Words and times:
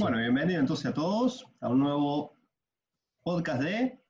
Bueno, 0.00 0.16
bienvenido 0.16 0.60
entonces 0.60 0.86
a 0.86 0.94
todos 0.94 1.46
a 1.60 1.68
un 1.68 1.80
nuevo 1.80 2.34
podcast 3.22 3.60
de... 3.60 4.00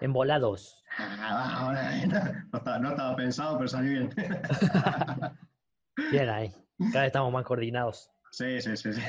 Embolados. 0.00 0.84
Ah, 0.98 1.72
no, 2.06 2.58
estaba, 2.58 2.78
no 2.78 2.90
estaba 2.90 3.16
pensado, 3.16 3.56
pero 3.56 3.68
salió 3.68 3.90
bien. 3.90 4.14
Bien 6.12 6.28
ahí. 6.28 6.50
Cada 6.92 7.00
vez 7.00 7.06
estamos 7.06 7.32
más 7.32 7.46
coordinados. 7.46 8.10
Sí, 8.32 8.60
sí, 8.60 8.76
sí. 8.76 8.92
sí. 8.92 9.00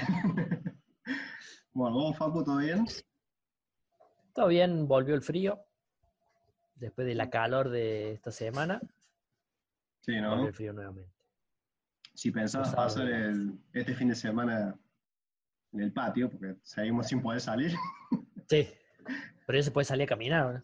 Bueno, 1.73 1.97
¿vos, 1.97 2.17
Facu, 2.17 2.45
todo 2.45 2.59
bien? 2.59 2.85
Todo 4.33 4.47
bien, 4.47 4.87
volvió 4.87 5.15
el 5.15 5.21
frío. 5.21 5.59
Después 6.75 7.07
de 7.07 7.15
la 7.15 7.29
calor 7.29 7.69
de 7.69 8.13
esta 8.13 8.31
semana, 8.31 8.79
Sí, 9.99 10.13
volvió 10.13 10.35
¿no? 10.37 10.47
el 10.47 10.53
frío 10.53 10.71
nuevamente. 10.71 11.11
Si 12.13 12.31
pensabas 12.31 12.73
pasar 12.73 13.09
el, 13.09 13.59
este 13.73 13.93
fin 13.93 14.07
de 14.07 14.15
semana 14.15 14.79
en 15.73 15.81
el 15.81 15.91
patio, 15.93 16.29
porque 16.29 16.55
seguimos 16.63 17.07
sin 17.07 17.21
poder 17.21 17.41
salir. 17.41 17.73
Sí, 18.49 18.67
pero 19.45 19.59
ya 19.59 19.63
se 19.63 19.69
puede 19.69 19.85
salir 19.85 20.05
a 20.05 20.07
caminar, 20.07 20.53
¿no? 20.55 20.63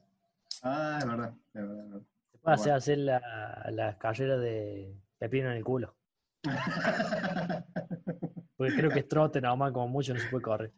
Ah, 0.64 0.98
es 1.00 1.06
verdad, 1.06 1.34
es 1.54 1.62
verdad. 1.62 1.86
es 1.86 1.92
verdad. 1.92 2.02
Se 2.32 2.38
puede 2.40 2.42
Bueno. 2.42 2.62
hacer, 2.62 2.74
hacer 2.74 2.98
la, 2.98 3.70
la 3.72 3.98
carrera 4.00 4.38
de 4.38 4.92
pepino 5.20 5.52
en 5.52 5.58
el 5.58 5.64
culo. 5.64 5.96
Porque 8.58 8.76
creo 8.76 8.92
que 8.92 9.00
es 9.00 9.08
trote 9.08 9.40
nada 9.42 9.56
más, 9.56 9.72
como 9.72 9.88
mucho 9.88 10.14
no 10.16 10.20
se 10.20 10.28
puede 10.30 10.42
correr. 10.44 10.72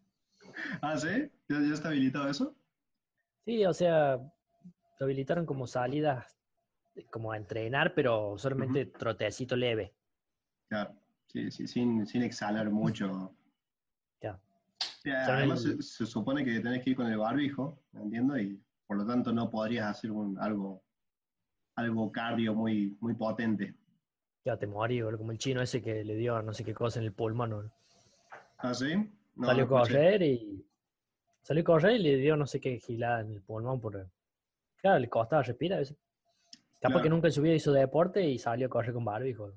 ah, 0.82 0.98
¿sí? 0.98 1.32
¿Ya, 1.48 1.59
ya 1.62 1.73
está 1.73 1.88
habilitado 1.90 2.30
eso? 2.30 2.55
Sí, 3.46 3.66
o 3.66 3.73
sea, 3.73 4.18
lo 4.18 5.05
habilitaron 5.05 5.46
como 5.46 5.66
salidas, 5.68 6.38
como 7.12 7.32
a 7.32 7.38
entrenar, 7.38 7.94
pero 7.94 8.38
solamente 8.38 8.85
trotecito 8.88 9.55
leve. 9.55 9.94
Claro, 10.68 10.94
sí, 11.27 11.49
sí, 11.52 11.68
sin, 11.68 12.05
sin 12.05 12.23
exhalar 12.23 12.70
mucho. 12.70 13.34
Sí, 15.08 15.32
además 15.32 15.62
se, 15.62 15.82
se 15.82 16.05
supone 16.05 16.44
que 16.44 16.60
tenés 16.60 16.84
que 16.84 16.90
ir 16.90 16.96
con 16.96 17.08
el 17.08 17.18
barbijo, 17.18 17.82
entiendo, 17.94 18.38
y 18.38 18.62
por 18.86 18.98
lo 18.98 19.05
tanto 19.05 19.32
no 19.32 19.49
podrías 19.49 19.86
hacer 19.88 20.12
un, 20.12 20.38
algo, 20.40 20.84
algo 21.76 22.12
cardio 22.12 22.54
muy, 22.54 22.98
muy 22.99 23.14
potente. 23.14 23.76
Ya 24.44 24.58
te 24.58 24.68
morí, 24.68 25.02
como 25.02 25.32
el 25.32 25.38
chino 25.38 25.62
ese 25.62 25.82
que 25.82 26.04
le 26.04 26.16
dio 26.16 26.41
no 26.41 26.54
sé 26.54 26.64
qué 26.64 26.74
cosa 26.74 26.99
en 26.99 27.05
el 27.05 27.14
pulmón. 27.14 27.49
boludo. 27.52 27.72
¿Ah, 28.58 28.74
sí? 28.74 28.96
No, 29.36 29.48
salió 29.48 29.64
a 29.64 29.68
no 29.68 29.70
correr 29.70 30.22
y. 30.24 30.66
Salió 31.42 31.62
a 31.62 31.66
correr 31.66 31.96
y 31.96 32.04
le 32.04 32.16
dio 32.18 32.36
no 32.36 32.46
sé 32.46 32.60
qué 32.60 32.80
gilada 32.80 33.21
en 33.21 33.32
el 33.34 33.42
pulmón. 33.42 33.80
Por... 33.80 34.10
Claro, 34.77 34.99
le 34.99 35.10
costaba 35.10 35.44
respirar 35.44 35.77
a 35.77 35.80
veces. 35.80 35.98
Capaz 36.80 36.94
Claro. 36.94 37.04
que 37.04 37.10
nunca 37.10 37.27
en 37.27 37.34
su 37.34 37.42
vida 37.42 37.55
hizo 37.55 37.71
deporte 37.71 38.27
y 38.27 38.38
salió 38.40 38.68
a 38.68 38.70
correr 38.70 38.94
con 38.94 39.05
barbijo. 39.05 39.54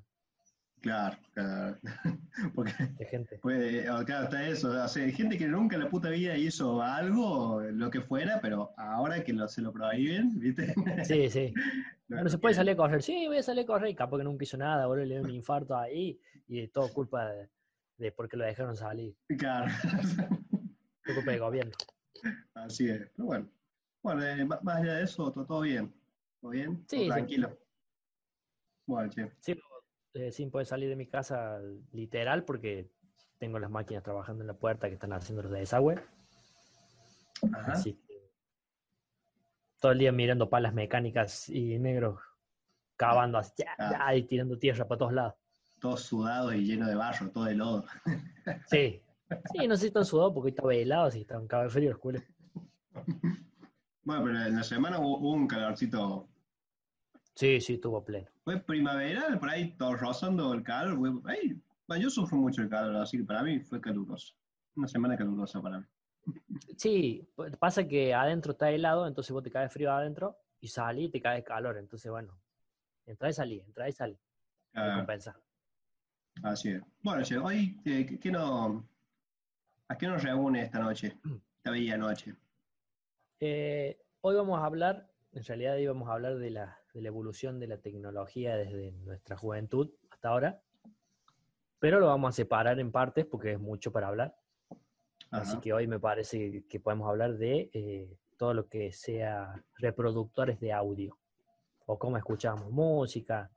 Claro, 0.81 1.15
claro. 1.33 1.77
Porque 2.55 2.73
De 2.97 3.05
gente. 3.05 3.39
claro, 3.39 4.01
está 4.23 4.47
eso. 4.47 4.69
O 4.69 4.87
sea, 4.87 5.03
hay 5.03 5.11
gente 5.11 5.37
que 5.37 5.47
nunca 5.47 5.75
en 5.75 5.83
la 5.83 5.89
puta 5.89 6.09
vida 6.09 6.35
hizo 6.35 6.81
algo, 6.81 7.61
lo 7.61 7.91
que 7.91 8.01
fuera, 8.01 8.39
pero 8.41 8.73
ahora 8.77 9.23
que 9.23 9.31
lo, 9.31 9.47
se 9.47 9.61
lo 9.61 9.71
prohíben, 9.71 10.39
¿viste? 10.39 10.73
Sí, 11.05 11.29
sí. 11.29 11.53
Bueno, 12.11 12.27
se 12.29 12.39
puede 12.39 12.53
salir 12.55 12.73
a 12.73 12.75
correr. 12.75 13.01
Sí, 13.01 13.25
voy 13.27 13.37
a 13.37 13.43
salir 13.43 13.63
a 13.63 13.67
correr. 13.67 13.89
Y 13.91 13.95
capaz 13.95 14.17
que 14.17 14.25
nunca 14.25 14.43
hizo 14.43 14.57
nada, 14.57 14.85
boludo. 14.85 15.05
Le 15.05 15.15
dio 15.15 15.23
un 15.23 15.29
infarto 15.29 15.77
ahí 15.77 16.19
y 16.45 16.67
todo 16.67 16.91
culpa 16.91 17.31
de, 17.31 17.49
de 17.97 18.11
porque 18.11 18.35
lo 18.35 18.43
dejaron 18.43 18.75
salir. 18.75 19.15
Claro. 19.37 19.71
Fue 21.03 21.15
culpa 21.15 21.31
del 21.31 21.39
gobierno. 21.39 21.71
Así 22.53 22.89
es. 22.89 23.07
Pero 23.15 23.25
bueno. 23.27 23.49
Bueno, 24.03 24.25
eh, 24.25 24.43
más 24.43 24.75
allá 24.77 24.95
de 24.95 25.03
eso, 25.03 25.31
todo, 25.31 25.45
todo 25.45 25.61
bien. 25.61 25.93
¿Todo 26.41 26.51
bien? 26.51 26.83
Sí, 26.87 26.97
¿Todo 26.97 27.03
sí. 27.03 27.07
tranquilo. 27.07 27.57
Bueno, 28.87 29.09
che. 29.09 29.31
Sí, 29.39 29.55
eh, 30.13 30.31
sin 30.31 30.51
poder 30.51 30.67
salir 30.67 30.89
de 30.89 30.95
mi 30.95 31.07
casa 31.07 31.59
literal 31.91 32.43
porque 32.43 32.89
tengo 33.37 33.59
las 33.59 33.71
máquinas 33.71 34.03
trabajando 34.03 34.43
en 34.43 34.47
la 34.47 34.53
puerta 34.53 34.87
que 34.87 34.93
están 34.95 35.13
haciendo 35.13 35.43
los 35.43 35.51
de 35.51 35.59
desagüe. 35.59 35.95
Ajá. 37.53 37.71
Así 37.73 37.93
que 37.93 38.29
todo 39.79 39.93
el 39.93 39.99
día 39.99 40.11
mirando 40.11 40.49
palas 40.49 40.73
mecánicas 40.73 41.49
y 41.49 41.79
negros 41.79 42.19
cavando 42.95 43.39
así, 43.39 43.53
ya, 43.57 43.73
Ah. 43.79 44.11
ya, 44.11 44.15
y 44.15 44.23
tirando 44.23 44.57
tierra 44.59 44.87
para 44.87 44.99
todos 44.99 45.13
lados. 45.13 45.33
Todo 45.79 45.97
sudado 45.97 46.53
y 46.53 46.63
lleno 46.65 46.87
de 46.87 46.93
barro, 46.95 47.31
todo 47.31 47.45
de 47.45 47.55
lodo. 47.55 47.85
Sí. 48.67 49.01
Sí, 49.53 49.65
no 49.65 49.75
sé 49.75 49.81
si 49.81 49.87
están 49.87 50.03
sudados 50.05 50.33
porque 50.33 50.49
está 50.49 50.63
velado, 50.67 51.05
así 51.05 51.21
están 51.21 51.47
cabe 51.47 51.69
frío 51.69 51.89
los 51.91 51.99
culos. 51.99 52.21
Bueno, 54.03 54.23
pero 54.25 54.41
en 54.45 54.55
la 54.55 54.63
semana 54.63 54.99
hubo 54.99 55.31
un 55.31 55.47
calorcito. 55.47 56.27
Sí, 57.35 57.61
sí, 57.61 57.73
estuvo 57.75 58.03
pleno. 58.03 58.27
Fue 58.43 58.59
primaveral, 58.59 59.39
por 59.39 59.49
ahí 59.49 59.71
todo 59.77 59.95
rozando 59.95 60.53
el 60.53 60.63
calor. 60.63 60.97
bueno, 60.97 61.21
yo 61.97 62.09
sufro 62.09 62.37
mucho 62.37 62.61
el 62.61 62.69
calor, 62.69 62.95
así 62.97 63.17
que 63.17 63.23
para 63.23 63.43
mí 63.43 63.59
fue 63.59 63.79
caluroso. 63.79 64.35
Una 64.75 64.87
semana 64.87 65.17
calurosa 65.17 65.61
para 65.61 65.79
mí. 65.79 65.85
Sí, 66.77 67.27
pasa 67.59 67.87
que 67.87 68.13
adentro 68.13 68.51
está 68.51 68.69
helado, 68.69 69.07
entonces 69.07 69.31
vos 69.31 69.43
te 69.43 69.51
caes 69.51 69.71
frío 69.71 69.91
adentro 69.91 70.37
y 70.59 70.67
salís 70.67 71.07
y 71.07 71.11
te 71.11 71.21
cae 71.21 71.43
calor. 71.43 71.77
Entonces, 71.77 72.11
bueno, 72.11 72.39
entra 73.05 73.29
y 73.29 73.33
salí, 73.33 73.59
entra 73.59 73.89
y 73.89 73.91
salí. 73.91 74.19
Ah, 74.73 74.95
compensa. 74.97 75.35
así 76.43 76.69
es. 76.69 76.81
Bueno, 77.01 77.23
che, 77.23 77.37
hoy, 77.37 77.79
eh, 77.85 78.05
¿qué, 78.05 78.19
qué 78.19 78.31
no, 78.31 78.87
¿a 79.87 79.97
qué 79.97 80.07
nos 80.07 80.23
reúne 80.23 80.63
esta 80.63 80.79
noche? 80.79 81.17
Esta 81.61 81.69
bella 81.69 81.95
noche. 81.95 82.33
Eh, 83.39 84.01
hoy 84.21 84.35
vamos 84.35 84.59
a 84.59 84.65
hablar, 84.65 85.11
en 85.31 85.43
realidad 85.43 85.77
íbamos 85.77 86.09
a 86.09 86.13
hablar 86.13 86.37
de 86.37 86.49
la, 86.49 86.80
de 86.93 87.01
la 87.01 87.07
evolución 87.07 87.59
de 87.59 87.67
la 87.67 87.77
tecnología 87.77 88.55
desde 88.55 88.91
nuestra 88.91 89.37
juventud 89.37 89.89
hasta 90.09 90.29
ahora, 90.29 90.61
pero 91.79 91.99
lo 91.99 92.07
vamos 92.07 92.29
a 92.29 92.31
separar 92.33 92.79
en 92.79 92.91
partes 92.91 93.25
porque 93.25 93.53
es 93.53 93.59
mucho 93.59 93.91
para 93.91 94.07
hablar. 94.07 94.35
Así 95.31 95.53
Ajá. 95.53 95.61
que 95.61 95.73
hoy 95.73 95.87
me 95.87 95.99
parece 95.99 96.63
que 96.67 96.79
podemos 96.79 97.07
hablar 97.07 97.37
de 97.37 97.69
eh, 97.73 98.17
todo 98.37 98.53
lo 98.53 98.67
que 98.67 98.91
sea 98.91 99.63
reproductores 99.77 100.59
de 100.59 100.73
audio, 100.73 101.17
o 101.85 101.97
cómo 101.97 102.17
escuchamos 102.17 102.69
música 102.71 103.49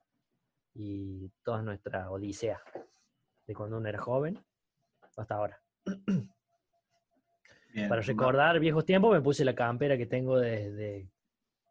y 0.75 1.29
toda 1.43 1.63
nuestra 1.63 2.11
odisea 2.11 2.61
de 3.47 3.55
cuando 3.55 3.79
uno 3.79 3.89
era 3.89 4.01
joven 4.01 4.39
hasta 5.17 5.35
ahora. 5.35 5.61
Bien. 7.73 7.89
Para 7.89 8.03
recordar 8.03 8.59
viejos 8.61 8.85
tiempos 8.85 9.13
me 9.13 9.21
puse 9.21 9.45
la 9.45 9.55
campera 9.55 9.97
que 9.97 10.07
tengo 10.07 10.39
desde, 10.39 11.09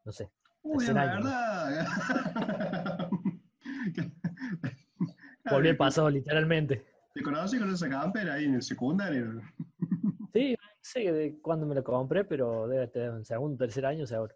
no 0.03 0.11
sé, 0.11 0.31
Uy, 0.63 0.85
la 0.87 1.05
verdad. 1.05 3.09
volví 5.51 5.69
al 5.69 5.77
pasado 5.77 6.09
literalmente. 6.09 6.85
¿Te 7.13 7.21
conocí 7.21 7.59
con 7.59 7.71
esa 7.71 7.87
campera 7.89 8.33
ahí 8.35 8.45
en 8.45 8.55
el 8.55 8.61
secundario? 8.63 9.41
Sí, 10.33 10.53
no 10.59 10.67
sé 10.81 11.11
de 11.11 11.39
cuándo 11.41 11.65
me 11.67 11.75
lo 11.75 11.83
compré, 11.83 12.23
pero 12.23 12.67
debe 12.67 12.87
tener 12.87 13.11
en 13.11 13.25
segundo, 13.25 13.57
tercer 13.57 13.85
año 13.85 14.07
seguro. 14.07 14.33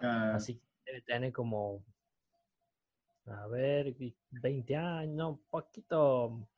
Ah, 0.00 0.32
Así 0.34 0.56
que 0.56 0.62
debe 0.86 1.02
tener 1.02 1.32
como, 1.32 1.84
a 3.26 3.46
ver, 3.46 3.94
20 4.30 4.76
años, 4.76 5.28
un 5.30 5.38
poquito 5.48 6.48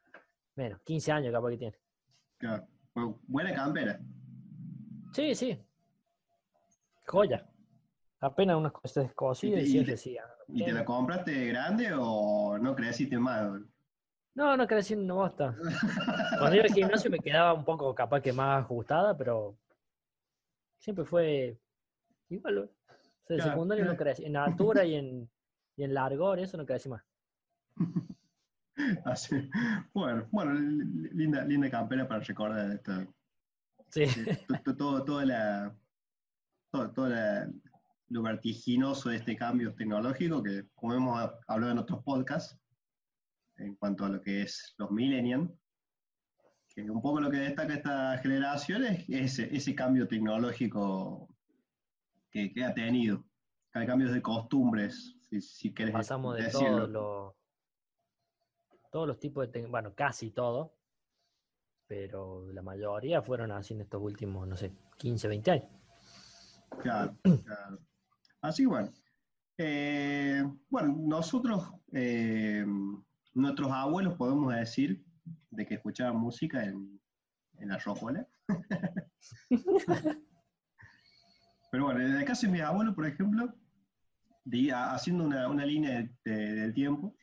menos, 0.56 0.80
15 0.84 1.12
años 1.12 1.32
capaz 1.32 1.50
que 1.50 1.58
tiene. 1.58 1.76
claro. 2.38 2.66
Bu- 2.94 3.18
Buena 3.26 3.54
campera. 3.54 3.98
Sí, 5.14 5.34
sí. 5.34 5.58
Joya. 7.06 7.46
Apenas 8.22 8.56
unas 8.56 8.72
cosas 8.72 9.04
descosidas 9.04 9.62
Y 9.62 9.72
te- 9.72 9.78
y 9.80 9.84
te- 9.84 9.90
decía. 9.90 10.24
¿Y 10.48 10.64
te 10.64 10.72
la 10.72 10.84
compraste 10.84 11.46
grande 11.48 11.90
o 11.94 12.56
no 12.58 12.74
creciste 12.74 13.18
más? 13.18 13.60
No, 14.34 14.56
no 14.56 14.66
crecí 14.66 14.94
en 14.94 15.00
una 15.02 15.14
bosta. 15.14 15.54
Cuando 16.38 16.56
iba 16.56 16.64
al 16.64 16.72
gimnasio 16.72 17.10
me 17.10 17.18
quedaba 17.18 17.52
un 17.52 17.64
poco 17.64 17.94
capaz 17.94 18.20
que 18.22 18.32
más 18.32 18.62
ajustada, 18.64 19.16
pero 19.16 19.58
siempre 20.78 21.04
fue 21.04 21.58
igual. 22.30 22.58
O 22.58 22.62
sea, 23.26 23.36
Claro, 23.36 23.50
secundario 23.50 23.84
no 23.84 23.96
crecí. 23.96 24.24
En 24.24 24.36
altura 24.36 24.84
y 24.84 24.94
en, 24.94 25.30
y 25.76 25.84
en 25.84 25.92
largor, 25.94 26.38
eso 26.38 26.56
no 26.56 26.64
crecí 26.64 26.88
más. 26.88 27.02
Así. 29.04 29.50
Bueno, 29.92 30.26
bueno, 30.30 30.54
li- 30.54 31.10
linda, 31.12 31.44
linda 31.44 31.70
campera 31.70 32.06
para 32.08 32.20
recordar 32.20 32.70
esto. 32.70 32.92
Sí. 33.88 34.04
To- 34.48 34.62
to- 34.64 34.76
todo, 34.76 35.04
toda 35.04 35.24
la, 35.26 35.74
todo, 36.70 36.90
todo 36.92 37.08
la- 37.08 37.48
lo 38.12 38.22
vertiginoso 38.22 39.08
de 39.08 39.16
este 39.16 39.36
cambio 39.36 39.74
tecnológico 39.74 40.42
que, 40.42 40.68
como 40.74 40.94
hemos 40.94 41.30
hablado 41.46 41.72
en 41.72 41.78
otros 41.78 42.02
podcasts, 42.04 42.58
en 43.56 43.74
cuanto 43.76 44.04
a 44.04 44.10
lo 44.10 44.20
que 44.20 44.42
es 44.42 44.74
los 44.76 44.90
millennials, 44.90 45.50
que 46.68 46.82
un 46.90 47.00
poco 47.00 47.20
lo 47.20 47.30
que 47.30 47.38
destaca 47.38 47.74
esta 47.74 48.18
generación 48.18 48.84
es 48.84 49.08
ese, 49.08 49.54
ese 49.54 49.74
cambio 49.74 50.06
tecnológico 50.06 51.34
que, 52.30 52.52
que 52.52 52.64
ha 52.64 52.74
tenido. 52.74 53.24
Hay 53.74 53.86
cambios 53.86 54.12
de 54.12 54.20
costumbres, 54.20 55.16
si, 55.28 55.40
si 55.40 55.72
querés 55.72 55.92
Pasamos 55.92 56.36
de 56.36 56.50
todos 56.50 56.88
los 56.90 57.34
todos 58.90 59.08
los 59.08 59.18
tipos 59.18 59.50
de 59.50 59.66
bueno, 59.66 59.94
casi 59.94 60.32
todo, 60.32 60.74
pero 61.86 62.52
la 62.52 62.60
mayoría 62.60 63.22
fueron 63.22 63.50
así 63.50 63.72
en 63.72 63.80
estos 63.80 64.02
últimos, 64.02 64.46
no 64.46 64.54
sé, 64.54 64.70
15, 64.98 65.28
20 65.28 65.50
años. 65.50 65.68
Claro, 66.78 67.16
claro. 67.22 67.78
Así 68.42 68.64
que 68.64 68.68
bueno. 68.68 68.92
Eh, 69.58 70.44
bueno, 70.68 70.96
nosotros, 70.98 71.72
eh, 71.92 72.64
nuestros 73.34 73.70
abuelos 73.70 74.14
podemos 74.14 74.54
decir 74.54 75.04
de 75.50 75.66
que 75.66 75.74
escuchaban 75.74 76.16
música 76.16 76.64
en, 76.64 77.00
en 77.58 77.68
la 77.68 77.78
rocola. 77.78 78.26
Pero 81.70 81.84
bueno, 81.84 82.00
en 82.00 82.16
el 82.16 82.24
caso 82.24 82.46
de 82.46 82.52
mi 82.52 82.60
abuelo, 82.60 82.94
por 82.94 83.06
ejemplo, 83.06 83.54
haciendo 84.74 85.24
una, 85.24 85.64
línea 85.64 86.06
del 86.24 86.74
tiempo, 86.74 87.16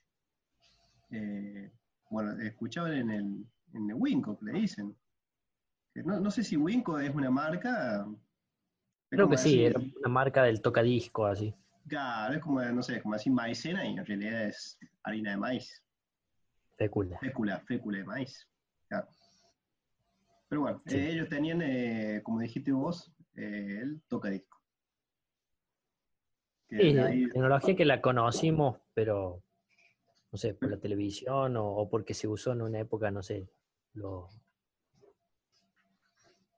eh, 1.12 1.72
bueno, 2.10 2.32
escuchaban 2.42 2.94
en 2.94 3.12
el, 3.12 3.46
en 3.74 3.90
el 3.90 3.96
Winco, 3.96 4.40
le 4.42 4.54
dicen. 4.54 4.96
No, 5.96 6.20
no, 6.20 6.32
sé 6.32 6.44
si 6.44 6.56
Winco 6.56 6.98
es 7.00 7.14
una 7.14 7.30
marca. 7.30 8.08
Creo 9.10 9.28
que 9.28 9.38
sí, 9.38 9.66
era 9.66 9.80
una 9.80 10.10
marca 10.10 10.44
del 10.44 10.62
tocadisco, 10.62 11.26
así. 11.26 11.54
Claro, 11.88 12.36
es 12.36 12.42
como, 12.42 12.62
no 12.62 12.84
sé, 12.84 13.02
como 13.02 13.16
así 13.16 13.30
maicena 13.32 13.86
y 13.86 13.98
en 13.98 14.06
realidad 14.06 14.46
es 14.46 14.78
harina 15.04 15.32
de 15.32 15.38
maíz. 15.38 15.84
Fécula. 16.78 17.18
Fécula, 17.20 17.60
fécula 17.62 17.98
de 17.98 18.04
maíz. 18.04 18.48
Claro. 18.88 19.08
Pero 20.48 20.62
bueno, 20.62 20.82
eh, 20.86 21.10
ellos 21.12 21.28
tenían, 21.30 21.62
eh, 21.62 22.22
como 22.24 22.40
dijiste 22.40 22.72
vos, 22.72 23.12
eh, 23.36 23.80
el 23.82 24.02
tocadisco. 24.08 24.58
Sí, 26.70 26.94
tecnología 27.34 27.76
que 27.76 27.86
la 27.86 28.00
conocimos, 28.00 28.80
pero 28.94 29.44
no 30.32 30.38
sé, 30.38 30.54
por 30.54 30.70
la 30.70 30.78
televisión 30.78 31.56
o, 31.58 31.90
porque 31.90 32.14
se 32.14 32.28
usó 32.28 32.52
en 32.52 32.62
una 32.62 32.80
época, 32.80 33.10
no 33.10 33.24
sé, 33.24 33.50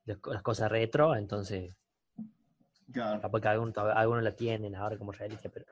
las 0.05 0.41
cosas 0.43 0.69
retro, 0.69 1.15
entonces 1.15 1.77
Claro. 2.91 3.21
Capaz 3.21 3.41
que 3.41 3.47
algunos, 3.47 4.23
la 4.23 4.31
tienen 4.35 4.75
ahora 4.75 4.97
como 4.97 5.11
reliquia, 5.11 5.49
pero 5.51 5.65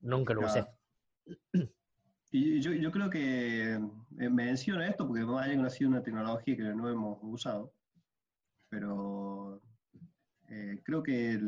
nunca 0.00 0.34
lo 0.34 0.46
usé. 0.46 0.66
Y 2.30 2.60
yo, 2.60 2.72
yo, 2.72 2.90
creo 2.90 3.08
que 3.08 3.72
eh, 3.72 4.28
menciono 4.28 4.82
esto 4.82 5.06
porque 5.06 5.22
no 5.22 5.38
haya 5.38 5.64
ha 5.64 5.70
sido 5.70 5.88
una 5.88 6.02
tecnología 6.02 6.56
que 6.56 6.62
no 6.62 6.88
hemos 6.90 7.18
usado, 7.22 7.72
pero 8.68 9.62
eh, 10.48 10.82
creo 10.84 11.02
que 11.02 11.40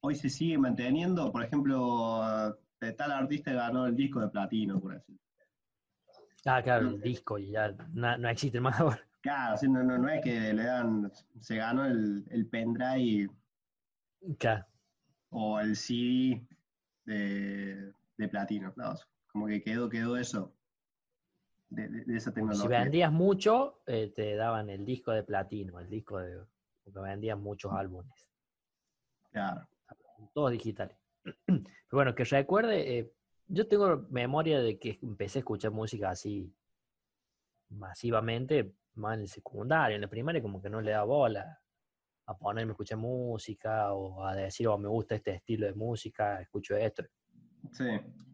hoy 0.00 0.14
se 0.14 0.28
sigue 0.28 0.58
manteniendo, 0.58 1.32
por 1.32 1.42
ejemplo, 1.42 2.54
tal 2.96 3.12
artista 3.12 3.52
ganó 3.52 3.86
el 3.86 3.96
disco 3.96 4.20
de 4.20 4.28
platino, 4.28 4.78
por 4.78 4.94
así 4.94 5.18
Ah, 6.44 6.62
claro, 6.62 6.88
el 6.88 7.00
disco 7.00 7.38
y 7.38 7.50
ya 7.50 7.74
no, 7.92 8.28
existe 8.28 8.60
más 8.60 8.78
ahora. 8.78 9.00
Claro, 9.20 9.56
no, 9.68 9.82
no, 9.82 9.98
no, 9.98 10.08
es 10.08 10.22
que 10.22 10.52
le 10.52 10.64
dan, 10.64 11.10
se 11.40 11.56
ganó 11.56 11.84
el, 11.84 12.24
el 12.30 12.46
pendrive 12.46 13.28
o 15.30 15.60
el 15.60 15.76
CD 15.76 16.46
de, 17.04 17.92
de 18.16 18.28
platino. 18.28 18.74
como 19.32 19.46
que 19.46 19.62
quedó, 19.62 19.88
quedó 19.88 20.16
eso. 20.16 20.52
De, 21.70 22.04
esa 22.16 22.32
tecnología. 22.32 22.62
Si 22.62 22.68
vendías 22.68 23.12
mucho, 23.12 23.82
eh, 23.86 24.12
te 24.14 24.34
daban 24.36 24.70
el 24.70 24.84
disco 24.84 25.12
de 25.12 25.22
platino, 25.22 25.78
el 25.78 25.90
disco 25.90 26.18
de. 26.18 26.40
porque 26.82 27.00
vendían 27.00 27.42
muchos 27.42 27.72
álbumes. 27.72 28.26
Claro. 29.30 29.68
Todos 30.32 30.52
digitales. 30.52 30.96
Pero 31.22 31.62
bueno, 31.92 32.14
que 32.14 32.24
recuerde, 32.24 32.98
eh, 32.98 33.12
yo 33.48 33.68
tengo 33.68 34.06
memoria 34.10 34.60
de 34.60 34.78
que 34.78 34.98
empecé 35.02 35.38
a 35.38 35.40
escuchar 35.40 35.70
música 35.72 36.10
así 36.10 36.50
masivamente, 37.68 38.74
más 38.94 39.16
en 39.16 39.20
el 39.22 39.28
secundario, 39.28 39.94
en 39.94 40.00
la 40.00 40.08
primaria 40.08 40.40
como 40.40 40.62
que 40.62 40.70
no 40.70 40.80
le 40.80 40.92
da 40.92 41.04
bola 41.04 41.60
a 42.28 42.36
ponerme 42.36 42.70
a 42.70 42.74
escuchar 42.74 42.98
música 42.98 43.92
o 43.94 44.22
a 44.22 44.34
decir, 44.34 44.68
oh, 44.68 44.76
me 44.76 44.86
gusta 44.86 45.14
este 45.14 45.34
estilo 45.34 45.66
de 45.66 45.72
música, 45.72 46.42
escucho 46.42 46.76
esto. 46.76 47.02
Sí, 47.72 47.88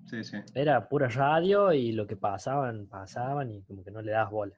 sí, 0.05 0.25
sí. 0.25 0.39
Era 0.53 0.89
pura 0.89 1.09
radio 1.09 1.73
y 1.73 1.93
lo 1.93 2.05
que 2.05 2.17
pasaban, 2.17 2.89
pasaban 2.89 3.53
y 3.53 3.63
como 3.63 3.85
que 3.85 3.93
no 3.93 4.03
le 4.03 4.11
das 4.11 4.29
bola. 4.29 4.57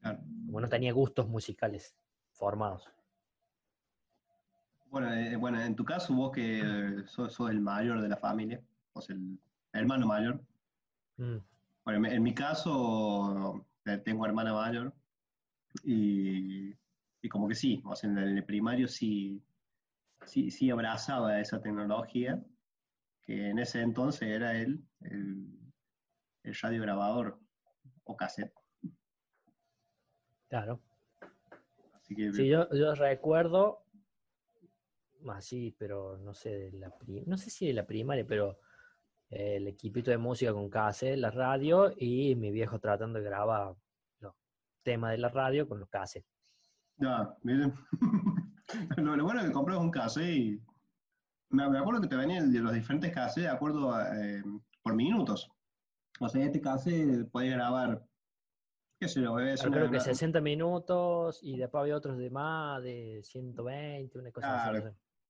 Claro. 0.00 0.18
Como 0.46 0.60
no 0.60 0.68
tenía 0.68 0.92
gustos 0.92 1.28
musicales 1.28 1.94
formados. 2.32 2.90
Bueno, 4.90 5.12
eh, 5.12 5.36
bueno, 5.36 5.60
en 5.60 5.76
tu 5.76 5.84
caso, 5.84 6.12
vos 6.12 6.32
que 6.32 7.04
sos, 7.06 7.38
el 7.48 7.60
mayor 7.60 8.00
de 8.00 8.08
la 8.08 8.16
familia, 8.16 8.60
sos 8.92 9.08
el 9.10 9.38
hermano 9.72 10.08
mayor. 10.08 10.42
Mm. 11.16 11.36
Bueno, 11.84 12.08
en 12.08 12.22
mi 12.24 12.34
caso, 12.34 13.64
eh, 13.84 13.98
tengo 13.98 14.26
hermana 14.26 14.52
mayor 14.52 14.92
y 15.84 16.74
y 17.22 17.28
como 17.28 17.48
que 17.48 17.54
sí, 17.54 17.82
o 17.84 17.94
sea, 17.94 18.10
en 18.10 18.18
el 18.18 18.44
primario 18.44 18.88
sí, 18.88 19.42
sí, 20.24 20.50
sí 20.50 20.70
abrazaba 20.70 21.40
esa 21.40 21.60
tecnología, 21.60 22.42
que 23.22 23.50
en 23.50 23.58
ese 23.58 23.82
entonces 23.82 24.28
era 24.28 24.58
el, 24.58 24.82
el, 25.02 25.46
el 26.42 26.54
radio 26.54 26.82
grabador 26.82 27.38
o 28.04 28.16
cassette. 28.16 28.54
Claro. 30.48 30.80
sí, 32.02 32.48
yo, 32.48 32.68
yo 32.72 32.94
recuerdo, 32.94 33.84
así, 35.28 35.74
pero 35.78 36.18
no 36.18 36.34
sé, 36.34 36.50
de 36.50 36.72
la 36.72 36.92
no 37.26 37.36
sé 37.36 37.50
si 37.50 37.66
de 37.68 37.74
la 37.74 37.86
primaria, 37.86 38.26
pero 38.26 38.58
eh, 39.28 39.56
el 39.56 39.68
equipito 39.68 40.10
de 40.10 40.18
música 40.18 40.52
con 40.52 40.70
cassette, 40.70 41.18
la 41.18 41.30
radio 41.30 41.92
y 41.96 42.34
mi 42.34 42.50
viejo 42.50 42.80
tratando 42.80 43.18
de 43.18 43.26
grabar 43.26 43.76
los 44.20 44.34
temas 44.82 45.12
de 45.12 45.18
la 45.18 45.28
radio 45.28 45.68
con 45.68 45.78
los 45.78 45.88
cassettes. 45.88 46.39
Ya, 47.00 47.34
miren. 47.42 47.74
lo, 48.98 49.24
bueno 49.24 49.40
es 49.40 49.46
que 49.46 49.52
compras 49.52 49.78
un 49.78 49.90
cassette 49.90 50.36
y. 50.36 50.62
Me, 51.48 51.64
acuerdo 51.64 52.00
que 52.00 52.06
te 52.06 52.16
venían 52.16 52.52
de 52.52 52.60
los 52.60 52.72
diferentes 52.72 53.12
cassettes, 53.12 53.44
de 53.44 53.48
acuerdo 53.48 53.92
eh, 54.00 54.42
por 54.82 54.94
minutos. 54.94 55.50
O 56.20 56.28
sea, 56.28 56.44
este 56.44 56.60
cassette 56.60 57.28
puede 57.30 57.50
grabar. 57.50 58.04
¿Qué 59.00 59.08
sé 59.08 59.22
yo? 59.22 59.38
Es 59.38 59.62
creo 59.62 59.90
que 59.90 59.98
60 59.98 60.40
minutos 60.42 61.40
y 61.42 61.56
después 61.56 61.80
había 61.80 61.96
otros 61.96 62.18
de 62.18 62.28
más, 62.28 62.82
de 62.82 63.20
120, 63.24 64.18
una 64.18 64.30
cosa 64.30 64.68
así. 64.68 64.82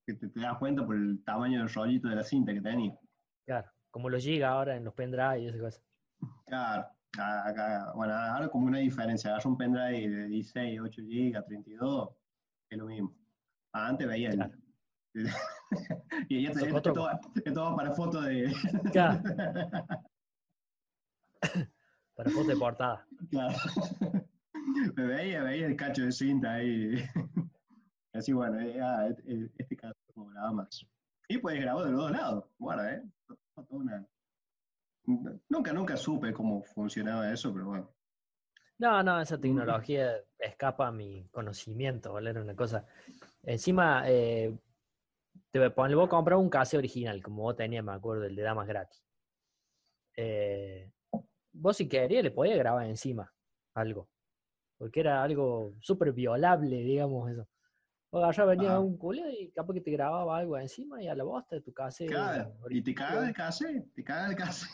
Que 0.05 0.15
te, 0.15 0.29
das 0.41 0.59
cuenta 0.59 0.85
por 0.85 0.97
el 0.97 1.23
tamaño 1.25 1.61
del 1.61 1.73
rollito 1.73 2.09
de 2.09 2.17
la 2.17 2.25
cinta 2.25 2.53
que 2.53 2.61
tenía. 2.61 2.99
Claro, 3.47 3.71
como 3.91 4.11
los 4.11 4.25
giga 4.25 4.51
ahora 4.51 4.77
en 4.77 4.85
los 4.85 4.95
pendrive 4.95 5.41
y 5.41 5.47
esas 5.47 5.61
cosas. 5.61 5.85
Claro. 6.47 6.89
Acá, 7.19 7.93
bueno, 7.95 8.15
ahora 8.15 8.49
como 8.49 8.67
una 8.67 8.79
diferencia, 8.79 9.31
agarra 9.31 9.51
un 9.51 9.57
pendrive 9.57 10.09
de 10.09 10.27
16, 10.29 10.81
8 10.81 11.03
GB, 11.03 11.45
32, 11.45 12.09
es 12.71 12.79
lo 12.79 12.87
mismo. 12.87 13.15
Antes 13.73 14.07
veía 14.07 14.31
el... 14.31 14.53
y 16.29 16.43
ya 16.43 16.53
te 16.53 16.69
esto, 16.69 16.93
todo 16.93 17.77
para 17.77 17.93
fotos 17.93 18.25
de... 18.27 18.55
Claro. 18.93 19.21
para 22.15 22.31
fotos 22.31 22.47
de 22.47 22.57
portada. 22.57 23.07
Claro. 23.31 23.57
Me 24.97 25.05
veía, 25.05 25.43
veía 25.43 25.67
el 25.67 25.77
cacho 25.77 26.05
de 26.05 26.13
cinta 26.13 26.55
ahí. 26.55 27.05
Así, 28.13 28.33
bueno, 28.33 28.61
eh, 28.61 28.81
ah, 28.81 29.09
este 29.59 29.77
caso 29.77 29.99
como 30.15 30.29
graba 30.29 30.53
más. 30.53 30.87
Y 31.29 31.39
puedes 31.39 31.61
grabar 31.61 31.85
de 31.85 31.93
los 31.93 32.01
dos 32.03 32.11
lados. 32.13 32.45
Bueno, 32.59 32.85
¿eh? 32.85 33.03
Toda 33.27 33.67
una, 33.71 34.07
Nunca, 35.05 35.73
nunca 35.73 35.97
supe 35.97 36.33
cómo 36.33 36.63
funcionaba 36.63 37.33
eso, 37.33 37.53
pero 37.53 37.67
bueno. 37.67 37.95
No, 38.79 39.03
no, 39.03 39.21
esa 39.21 39.39
tecnología 39.39 40.17
escapa 40.39 40.89
a 40.89 40.93
mi 40.93 41.29
conocimiento, 41.31 42.15
¿vale? 42.15 42.31
Era 42.31 42.41
una 42.43 42.57
cosa. 42.57 42.87
Encima, 43.43 44.05
eh, 44.07 44.57
te 45.51 45.71
poner, 45.71 45.97
vos 45.97 46.09
comprar 46.09 46.39
un 46.39 46.49
case 46.49 46.79
original, 46.79 47.23
como 47.23 47.43
vos 47.43 47.57
tenías, 47.57 47.85
me 47.85 47.93
acuerdo, 47.93 48.25
el 48.25 48.37
de 48.37 48.43
Damas 48.43 48.67
gratis. 48.67 49.03
Eh, 50.17 50.91
vos 51.53 51.77
si 51.77 51.89
querías 51.89 52.25
le 52.25 52.31
podías 52.31 52.59
grabar 52.59 52.87
encima 52.87 53.33
algo, 53.75 54.09
porque 54.79 55.01
era 55.01 55.23
algo 55.23 55.75
súper 55.81 56.13
violable, 56.13 56.77
digamos 56.77 57.31
eso. 57.31 57.49
O 58.13 58.25
allá 58.25 58.45
venía 58.45 58.79
un 58.79 58.99
culo 58.99 59.23
y 59.31 59.53
capaz 59.53 59.75
que 59.75 59.81
te 59.81 59.93
grababa 59.93 60.39
algo 60.39 60.59
encima 60.59 61.01
y 61.01 61.07
a 61.07 61.15
la 61.15 61.23
bosta 61.23 61.55
de 61.57 61.63
tu 61.63 61.73
casa. 61.73 62.05
y 62.69 62.83
te 62.83 62.93
caga 62.95 63.29
el 63.29 63.35
casa, 63.35 63.67
te 63.95 64.03
caga 64.03 64.27
el 64.31 64.37
casa. 64.37 64.67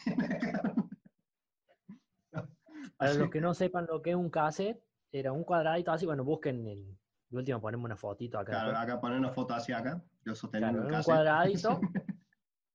Para 2.96 3.14
los 3.14 3.30
que 3.30 3.40
no 3.42 3.52
sepan 3.52 3.86
lo 3.86 4.00
que 4.00 4.10
es 4.10 4.16
un 4.16 4.30
cassette, 4.30 4.82
era 5.12 5.32
un 5.32 5.44
cuadradito 5.44 5.92
así, 5.92 6.06
bueno, 6.06 6.24
busquen 6.24 6.66
el, 6.66 6.98
el 7.30 7.36
último, 7.36 7.60
ponemos 7.60 7.84
una 7.84 7.96
fotito 7.96 8.38
acá. 8.38 8.52
Claro, 8.52 8.78
acá 8.78 9.00
poner 9.00 9.18
una 9.18 9.30
foto 9.30 9.54
hacia 9.54 9.78
acá, 9.78 10.02
yo 10.24 10.34
sosteniendo 10.34 10.80
un 10.80 11.02
cuadradito 11.02 11.78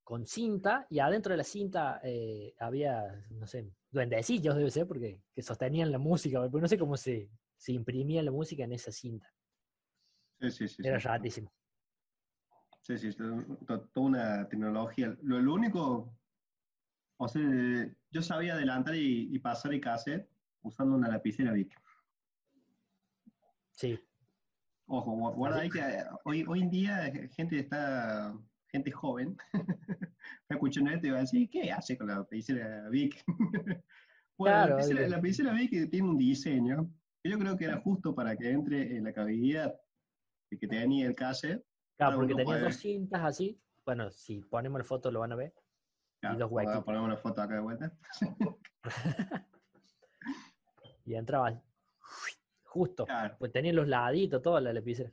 con 0.03 0.27
cinta 0.27 0.85
y 0.89 0.99
adentro 0.99 1.31
de 1.33 1.37
la 1.37 1.43
cinta 1.43 2.01
eh, 2.03 2.53
había, 2.59 3.25
no 3.31 3.47
sé, 3.47 3.71
duendecillos 3.89 4.55
debe 4.55 4.69
ser, 4.69 4.85
porque 4.85 5.21
que 5.33 5.41
sostenían 5.41 5.91
la 5.91 5.97
música, 5.97 6.39
pero 6.41 6.61
no 6.61 6.67
sé 6.67 6.77
cómo 6.77 6.97
se, 6.97 7.31
se 7.57 7.71
imprimía 7.71 8.21
la 8.21 8.31
música 8.31 8.63
en 8.63 8.73
esa 8.73 8.91
cinta. 8.91 9.27
Sí, 10.49 10.67
sí, 10.67 10.81
Era 10.83 10.97
rarísimo. 10.97 11.51
Sí, 12.81 12.97
sí, 12.97 13.15
toda 13.67 13.87
una 13.95 14.49
tecnología. 14.49 15.15
Lo, 15.21 15.53
único, 15.53 16.17
o 17.17 17.27
sea, 17.27 17.41
yo 18.09 18.21
sabía 18.21 18.53
adelantar 18.53 18.95
y, 18.95 19.37
pasar 19.39 19.73
el 19.73 19.81
cassette 19.81 20.27
usando 20.63 20.95
una 20.95 21.07
lapicera 21.07 21.51
Vic. 21.53 21.79
Sí. 23.71 23.99
Ojo, 24.87 25.11
guarda 25.33 25.61
ahí 25.61 25.69
que 25.69 25.81
hoy, 26.25 26.43
hoy 26.47 26.61
en 26.61 26.69
día 26.69 27.11
gente 27.35 27.59
está, 27.59 28.35
gente 28.67 28.91
joven, 28.91 29.37
está 30.41 30.55
escuchando 30.55 30.91
esto 30.91 31.07
y 31.07 31.11
va 31.11 31.17
a 31.17 31.21
decir, 31.21 31.49
¿qué 31.49 31.71
hace 31.71 31.97
con 31.97 32.07
la 32.07 32.17
lapicera 32.17 32.89
Vic? 32.89 33.23
bueno, 34.37 34.57
la, 34.57 34.67
lapicera, 34.67 35.01
la 35.01 35.07
lapicera 35.07 35.53
Vic 35.53 35.89
tiene 35.89 36.09
un 36.09 36.17
diseño 36.17 36.91
Yo 37.23 37.37
creo 37.37 37.55
que 37.55 37.65
era 37.65 37.79
justo 37.79 38.13
para 38.13 38.35
que 38.35 38.49
entre 38.49 38.97
en 38.97 39.03
la 39.03 39.13
cavidad 39.13 39.79
que 40.57 40.67
tenía 40.67 41.07
el 41.07 41.15
cassette. 41.15 41.63
Claro, 41.97 42.17
porque 42.17 42.35
tenía 42.35 42.59
dos 42.59 42.75
cintas 42.75 43.21
así. 43.23 43.59
Bueno, 43.85 44.11
si 44.11 44.41
ponemos 44.41 44.79
la 44.79 44.85
foto 44.85 45.11
lo 45.11 45.21
van 45.21 45.31
a 45.31 45.35
ver. 45.35 45.53
y 46.21 46.35
dos 46.35 46.51
huecos. 46.51 46.83
Ponemos 46.83 47.07
una 47.07 47.17
foto 47.17 47.41
acá 47.41 47.55
de 47.55 47.61
vuelta. 47.61 47.91
y 51.05 51.15
entraba 51.15 51.61
justo. 52.63 53.05
Pues 53.37 53.51
tenía 53.51 53.73
los 53.73 53.87
laditos, 53.87 54.41
toda 54.41 54.61
la 54.61 54.73
lapicera. 54.73 55.11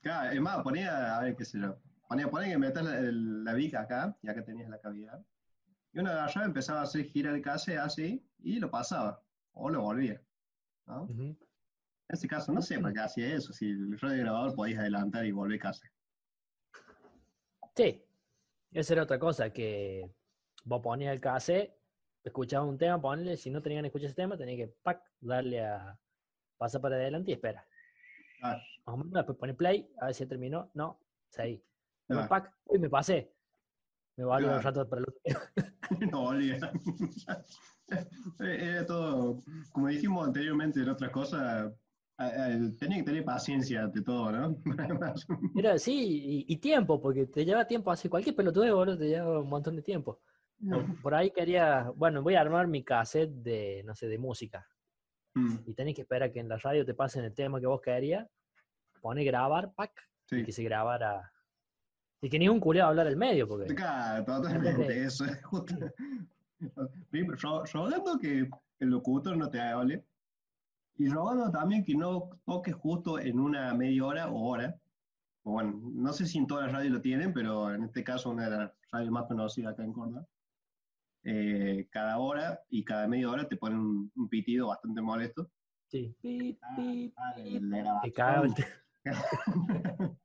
Claro, 0.00 0.30
es 0.30 0.40
más, 0.40 0.62
ponía, 0.62 1.16
a 1.16 1.22
ver 1.22 1.36
qué 1.36 1.44
sé 1.44 1.58
yo. 1.58 1.78
Ponía, 2.08 2.28
ponía 2.28 2.48
que 2.48 2.58
meter 2.58 2.84
la, 2.84 3.00
la 3.00 3.54
viga 3.54 3.82
acá, 3.82 4.16
ya 4.22 4.34
que 4.34 4.42
tenías 4.42 4.68
la 4.68 4.78
cavidad. 4.78 5.20
Y 5.92 6.00
uno 6.00 6.10
agarraba, 6.10 6.46
empezaba 6.46 6.80
a 6.80 6.84
hacer 6.84 7.04
girar 7.04 7.34
el 7.34 7.42
cassette 7.42 7.78
así 7.78 8.26
y 8.38 8.58
lo 8.58 8.70
pasaba. 8.70 9.22
O 9.52 9.70
lo 9.70 9.82
volvía. 9.82 10.22
¿no? 10.86 11.06
En 12.08 12.14
este 12.14 12.26
caso, 12.26 12.52
no 12.52 12.62
sé 12.62 12.78
para 12.78 12.94
qué 12.94 13.00
hacía 13.00 13.34
eso. 13.34 13.52
Si 13.52 13.68
el 13.68 13.98
radio 14.00 14.22
grabador 14.22 14.54
podías 14.54 14.80
adelantar 14.80 15.26
y 15.26 15.32
volver 15.32 15.58
a 15.58 15.62
casa. 15.62 15.86
Sí, 17.76 18.02
esa 18.72 18.94
era 18.94 19.02
otra 19.02 19.18
cosa, 19.18 19.50
que 19.50 20.10
vos 20.64 20.80
ponías 20.82 21.12
el 21.12 21.20
cassette, 21.20 21.78
escuchabas 22.24 22.68
un 22.68 22.78
tema, 22.78 23.00
ponle, 23.00 23.36
si 23.36 23.50
no 23.50 23.62
tenían 23.62 23.82
que 23.82 23.88
escuchar 23.88 24.06
ese 24.06 24.16
tema, 24.16 24.36
tenías 24.36 24.56
que 24.56 24.74
pack, 24.82 25.02
darle 25.20 25.64
a 25.64 25.98
pasar 26.56 26.80
para 26.80 26.96
adelante 26.96 27.30
y 27.30 27.34
espera. 27.34 27.66
Ah. 28.42 28.60
después 29.06 29.36
pone 29.38 29.54
play, 29.54 29.90
a 30.00 30.06
ver 30.06 30.14
si 30.14 30.26
terminó, 30.26 30.70
no, 30.74 31.00
seguí. 31.28 31.62
Ah. 32.08 32.26
Pack, 32.28 32.52
uy, 32.66 32.78
me 32.78 32.88
pasé. 32.88 33.32
Me 34.16 34.24
va 34.24 34.38
a 34.38 34.38
un 34.38 34.62
rato 34.62 34.88
para 34.88 35.02
el 35.02 35.06
otro. 35.08 35.40
no, 36.10 36.22
olvida. 36.24 36.72
Era 38.40 38.84
todo, 38.84 39.42
como 39.72 39.88
dijimos 39.88 40.26
anteriormente 40.26 40.80
en 40.80 40.88
otras 40.88 41.10
cosas, 41.10 41.72
Tenía 42.18 42.98
que 42.98 43.04
tener 43.04 43.24
paciencia 43.24 43.84
ante 43.84 44.02
todo, 44.02 44.32
¿no? 44.32 44.56
Mira, 45.54 45.78
sí, 45.78 46.44
y, 46.48 46.56
tiempo, 46.56 47.00
porque 47.00 47.26
te 47.26 47.44
lleva 47.44 47.64
tiempo 47.64 47.92
hacer 47.92 48.10
cualquier 48.10 48.34
pelotudo, 48.34 48.98
te 48.98 49.06
lleva 49.06 49.40
un 49.40 49.48
montón 49.48 49.76
de 49.76 49.82
tiempo. 49.82 50.20
Por, 51.00 51.14
ahí 51.14 51.30
quería, 51.30 51.92
bueno, 51.94 52.20
voy 52.20 52.34
a 52.34 52.40
armar 52.40 52.66
mi 52.66 52.82
cassette 52.82 53.30
de, 53.30 53.84
no 53.84 53.94
sé, 53.94 54.08
de 54.08 54.18
música. 54.18 54.66
Mm. 55.34 55.58
Y 55.66 55.74
tenés 55.74 55.94
que 55.94 56.00
esperar 56.00 56.32
que 56.32 56.40
en 56.40 56.48
la 56.48 56.56
radio 56.56 56.84
te 56.84 56.94
pasen 56.94 57.24
el 57.24 57.34
tema 57.34 57.60
que 57.60 57.68
vos 57.68 57.80
querías, 57.80 58.26
pone 59.00 59.22
grabar, 59.22 59.72
pack, 59.72 59.92
y 60.32 60.42
que 60.42 60.50
se 60.50 60.64
grabara. 60.64 61.32
Y 62.20 62.28
que 62.28 62.40
ni 62.40 62.48
un 62.48 62.58
culiado 62.58 62.90
hablar 62.90 63.06
el 63.06 63.16
medio, 63.16 63.46
porque. 63.46 63.72
Claro, 63.72 64.24
totalmente, 64.24 65.04
eso 65.04 65.24
es 65.24 65.40
justo. 65.44 65.76
Yo, 67.36 68.18
que 68.20 68.50
el 68.80 68.88
locutor 68.88 69.36
no 69.36 69.48
te 69.48 69.60
hable 69.60 70.04
y 70.98 71.08
robando 71.08 71.50
también 71.50 71.84
que 71.84 71.94
no 71.94 72.28
toques 72.44 72.74
justo 72.74 73.20
en 73.20 73.38
una 73.38 73.72
media 73.72 74.04
hora 74.04 74.28
o 74.30 74.48
hora. 74.48 74.76
O 75.44 75.52
bueno, 75.52 75.80
no 75.94 76.12
sé 76.12 76.26
si 76.26 76.38
en 76.38 76.48
todas 76.48 76.66
las 76.66 76.72
radios 76.72 76.92
lo 76.92 77.00
tienen, 77.00 77.32
pero 77.32 77.72
en 77.72 77.84
este 77.84 78.02
caso 78.02 78.30
una 78.30 78.50
de 78.50 78.56
las 78.56 78.72
radios 78.90 79.12
más 79.12 79.26
conocidas 79.26 79.72
acá 79.72 79.84
en 79.84 79.92
Córdoba. 79.92 80.26
Eh, 81.22 81.86
cada 81.90 82.18
hora 82.18 82.60
y 82.68 82.84
cada 82.84 83.06
media 83.06 83.30
hora 83.30 83.48
te 83.48 83.56
ponen 83.56 84.10
un, 84.14 84.28
pitido 84.28 84.68
bastante 84.68 85.00
molesto. 85.00 85.48
Sí. 85.86 86.16
Pip, 86.20 86.60
pip, 86.76 87.14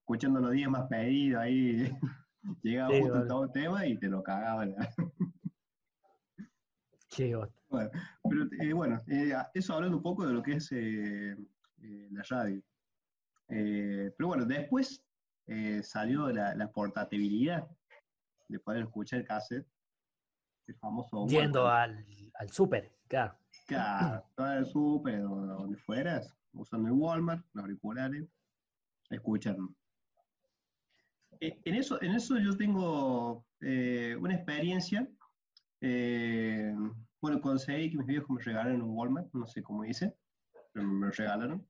Escuchando 0.00 0.40
los 0.40 0.52
días 0.52 0.70
más 0.70 0.88
pedidos 0.88 1.42
ahí, 1.42 1.90
llegaba 2.62 2.98
justo 2.98 3.26
todo 3.26 3.44
el 3.44 3.52
tema 3.52 3.86
y 3.86 3.98
te 3.98 4.08
lo 4.08 4.22
cagaban. 7.16 7.50
Bueno, 7.68 7.90
pero 8.22 8.44
eh, 8.60 8.72
bueno, 8.72 9.00
eh, 9.08 9.32
eso 9.54 9.74
hablando 9.74 9.96
un 9.96 10.02
poco 10.02 10.26
de 10.26 10.32
lo 10.32 10.42
que 10.42 10.52
es 10.52 10.70
eh, 10.72 11.36
la 12.10 12.22
radio. 12.28 12.62
pero 13.46 14.28
bueno, 14.28 14.44
después 14.44 15.04
salió 15.82 16.30
la, 16.30 16.70
portabilidad 16.72 17.68
de 18.48 18.58
poder 18.58 18.84
escuchar 18.84 19.20
el 19.20 19.26
cassette, 19.26 19.66
el 20.66 20.74
famoso. 20.76 21.26
Yendo 21.26 21.68
al, 21.68 22.04
al 22.34 22.50
súper, 22.50 22.92
claro. 23.08 23.36
Claro, 23.66 24.24
al 24.36 24.66
súper, 24.66 25.22
donde 25.22 25.76
fueras, 25.78 26.34
usando 26.52 26.88
el 26.88 26.94
Walmart, 26.94 27.44
los 27.52 27.64
auriculares, 27.64 28.24
escuchando. 29.10 29.74
en, 31.40 31.74
eso, 31.74 32.00
en 32.02 32.12
eso 32.12 32.38
yo 32.38 32.56
tengo 32.56 33.44
una 33.60 34.34
experiencia 34.34 35.08
eh, 35.86 36.74
bueno, 37.24 37.40
conseguí 37.40 37.90
que 37.90 37.96
mis 37.96 38.06
viejos 38.06 38.28
me 38.28 38.42
regalaron 38.42 38.82
un 38.82 38.90
Walmart, 38.90 39.32
no 39.32 39.46
sé 39.46 39.62
cómo 39.62 39.82
hice, 39.82 40.14
pero 40.74 40.86
me 40.86 41.06
lo 41.06 41.10
regalaron. 41.10 41.66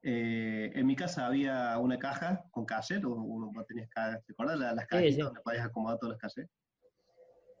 Eh, 0.00 0.70
en 0.76 0.86
mi 0.86 0.94
casa 0.94 1.26
había 1.26 1.76
una 1.78 1.98
caja 1.98 2.44
con 2.52 2.64
cassette, 2.64 3.04
uno 3.04 3.64
tenías, 3.64 3.88
¿te 3.90 4.32
acuerdas? 4.32 4.56
Las, 4.56 4.86
cajas 4.86 5.16
donde 5.16 5.40
podías 5.40 5.66
acomodar 5.66 5.98
todos 5.98 6.12
los 6.12 6.20
cassettes. 6.20 6.52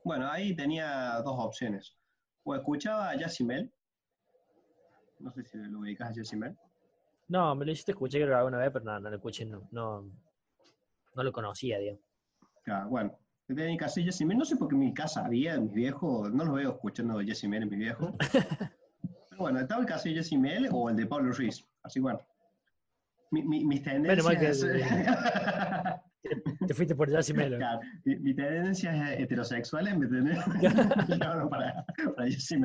Bueno, 0.04 0.30
ahí 0.30 0.54
tenía 0.54 1.20
dos 1.24 1.34
opciones. 1.36 1.96
O 2.44 2.54
escuchaba 2.54 3.10
a 3.10 3.16
Yacimel, 3.16 3.74
no 5.18 5.32
sé 5.32 5.42
si 5.46 5.58
lo 5.58 5.80
ubicas 5.80 6.10
a 6.10 6.12
Yacimel. 6.12 6.56
No, 7.26 7.56
me 7.56 7.64
lo 7.64 7.72
hiciste 7.72 7.90
escuché 7.90 8.22
creo 8.22 8.38
alguna 8.38 8.58
vez, 8.58 8.70
pero 8.72 8.84
no, 8.84 9.00
no 9.00 9.10
lo 9.10 9.16
escuché, 9.16 9.44
no, 9.44 9.66
no, 9.72 10.08
no 11.16 11.22
lo 11.24 11.32
conocía, 11.32 11.78
digamos. 11.80 12.04
Claro, 12.62 12.88
bueno, 12.88 13.18
de 13.54 13.66
mi 13.66 13.76
casa 13.76 14.00
Jesse 14.00 14.22
No 14.22 14.44
sé 14.44 14.56
por 14.56 14.68
qué 14.68 14.74
en 14.74 14.80
mi 14.80 14.94
casa 14.94 15.24
había, 15.24 15.58
mis 15.58 15.72
viejos, 15.72 16.32
no 16.32 16.44
los 16.44 16.54
veo 16.54 16.70
escuchando 16.72 17.18
Jesse 17.20 17.44
en 17.44 17.68
mi 17.68 17.76
viejo. 17.76 18.14
Pero 19.30 19.40
bueno, 19.40 19.60
estaba 19.60 19.80
el 19.80 19.86
caso 19.86 20.08
de 20.08 20.16
Jesse 20.16 20.34
o 20.70 20.90
el 20.90 20.96
de 20.96 21.06
Pablo 21.06 21.32
Ruiz. 21.32 21.64
Así 21.82 22.00
bueno. 22.00 22.20
Mi, 23.30 23.42
mi, 23.42 23.64
mis 23.64 23.82
tendencias. 23.82 24.60
te 26.66 26.74
fuiste 26.74 26.94
por 26.94 27.08
Mel. 27.08 27.56
Claro, 27.56 27.80
mi, 28.04 28.16
mi 28.16 28.34
tendencia 28.34 29.14
heterosexuales 29.14 29.98
me 29.98 30.06
tenés 30.06 30.38
para, 31.50 31.84
para 32.16 32.28
Jesse 32.28 32.56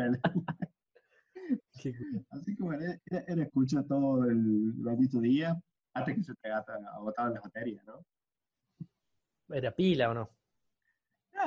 Así 2.31 2.55
que 2.55 2.63
bueno, 2.63 2.93
era, 3.09 3.43
escuchar 3.43 3.83
todo 3.85 4.25
el 4.25 4.71
bendito 4.75 5.19
día 5.19 5.57
hasta 5.93 6.13
que 6.13 6.23
se 6.23 6.33
te 6.35 6.49
agotaban 6.49 7.33
las 7.33 7.43
baterías, 7.43 7.85
¿no? 7.85 8.05
¿Era 9.49 9.71
pila 9.71 10.11
o 10.11 10.13
no? 10.13 10.29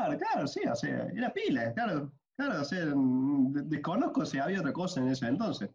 Claro, 0.07 0.19
claro, 0.19 0.47
sí, 0.47 0.61
o 0.71 0.75
sea, 0.75 1.09
era 1.15 1.33
pila, 1.33 1.73
claro, 1.73 2.13
claro, 2.37 2.61
o 2.61 2.65
sea, 2.65 2.85
desconozco 3.65 4.25
si 4.25 4.39
había 4.39 4.61
otra 4.61 4.73
cosa 4.73 5.01
en 5.01 5.09
ese 5.09 5.27
entonces. 5.27 5.71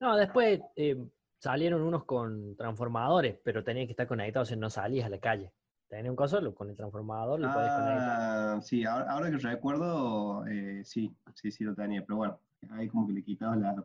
No, 0.00 0.16
después 0.16 0.60
eh, 0.76 0.96
salieron 1.38 1.82
unos 1.82 2.04
con 2.04 2.56
transformadores, 2.56 3.38
pero 3.44 3.62
tenías 3.62 3.86
que 3.86 3.92
estar 3.92 4.06
conectados, 4.06 4.48
o 4.48 4.50
sea, 4.50 4.56
no 4.56 4.70
salías 4.70 5.06
a 5.06 5.10
la 5.10 5.18
calle. 5.18 5.52
Tenía 5.88 6.10
un 6.10 6.16
caso, 6.16 6.54
con 6.54 6.70
el 6.70 6.76
transformador 6.76 7.38
lo 7.38 7.52
conectar. 7.52 7.98
Ah, 8.00 8.60
sí, 8.62 8.84
ahora, 8.84 9.30
que 9.30 9.36
recuerdo, 9.36 10.46
eh, 10.46 10.82
sí, 10.84 11.14
sí, 11.34 11.50
sí 11.50 11.64
lo 11.64 11.74
tenía, 11.74 12.02
pero 12.04 12.16
bueno, 12.16 12.40
ahí 12.70 12.88
como 12.88 13.06
que 13.06 13.12
le 13.12 13.22
quitabas 13.22 13.58
la 13.58 13.76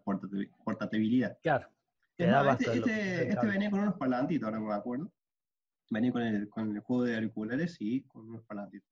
portabilidad. 0.64 1.38
Claro. 1.44 1.68
este, 2.18 2.78
este, 2.78 3.30
este 3.30 3.46
venía 3.46 3.70
con 3.70 3.82
unos 3.82 3.96
parlantitos, 3.96 4.48
ahora 4.48 4.60
no 4.60 4.68
me 4.68 4.74
acuerdo. 4.74 5.12
Venía 5.90 6.12
con 6.12 6.22
el, 6.22 6.50
con 6.50 6.76
el 6.76 6.80
juego 6.80 7.04
de 7.04 7.16
auriculares 7.16 7.76
y 7.80 8.02
con 8.04 8.30
unos 8.30 8.44
parlantitos. 8.44 8.90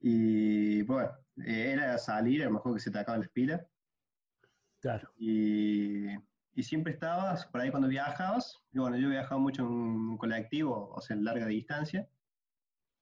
Y 0.00 0.82
bueno, 0.82 1.10
era 1.36 1.98
salir, 1.98 2.42
a 2.42 2.46
lo 2.46 2.52
mejor 2.52 2.74
que 2.74 2.80
se 2.80 2.90
te 2.90 2.98
acaban 2.98 3.20
las 3.20 3.30
pilas. 3.30 3.62
Claro. 4.80 5.12
Y, 5.18 6.06
y, 6.54 6.62
siempre 6.62 6.94
estabas, 6.94 7.46
por 7.46 7.60
ahí 7.60 7.70
cuando 7.70 7.88
viajabas, 7.88 8.56
y 8.72 8.78
bueno, 8.78 8.96
yo 8.96 9.10
viajaba 9.10 9.40
mucho 9.40 9.62
en 9.62 9.68
un 9.68 10.18
colectivo, 10.18 10.90
o 10.94 11.00
sea, 11.02 11.16
en 11.16 11.24
larga 11.24 11.46
distancia, 11.46 12.08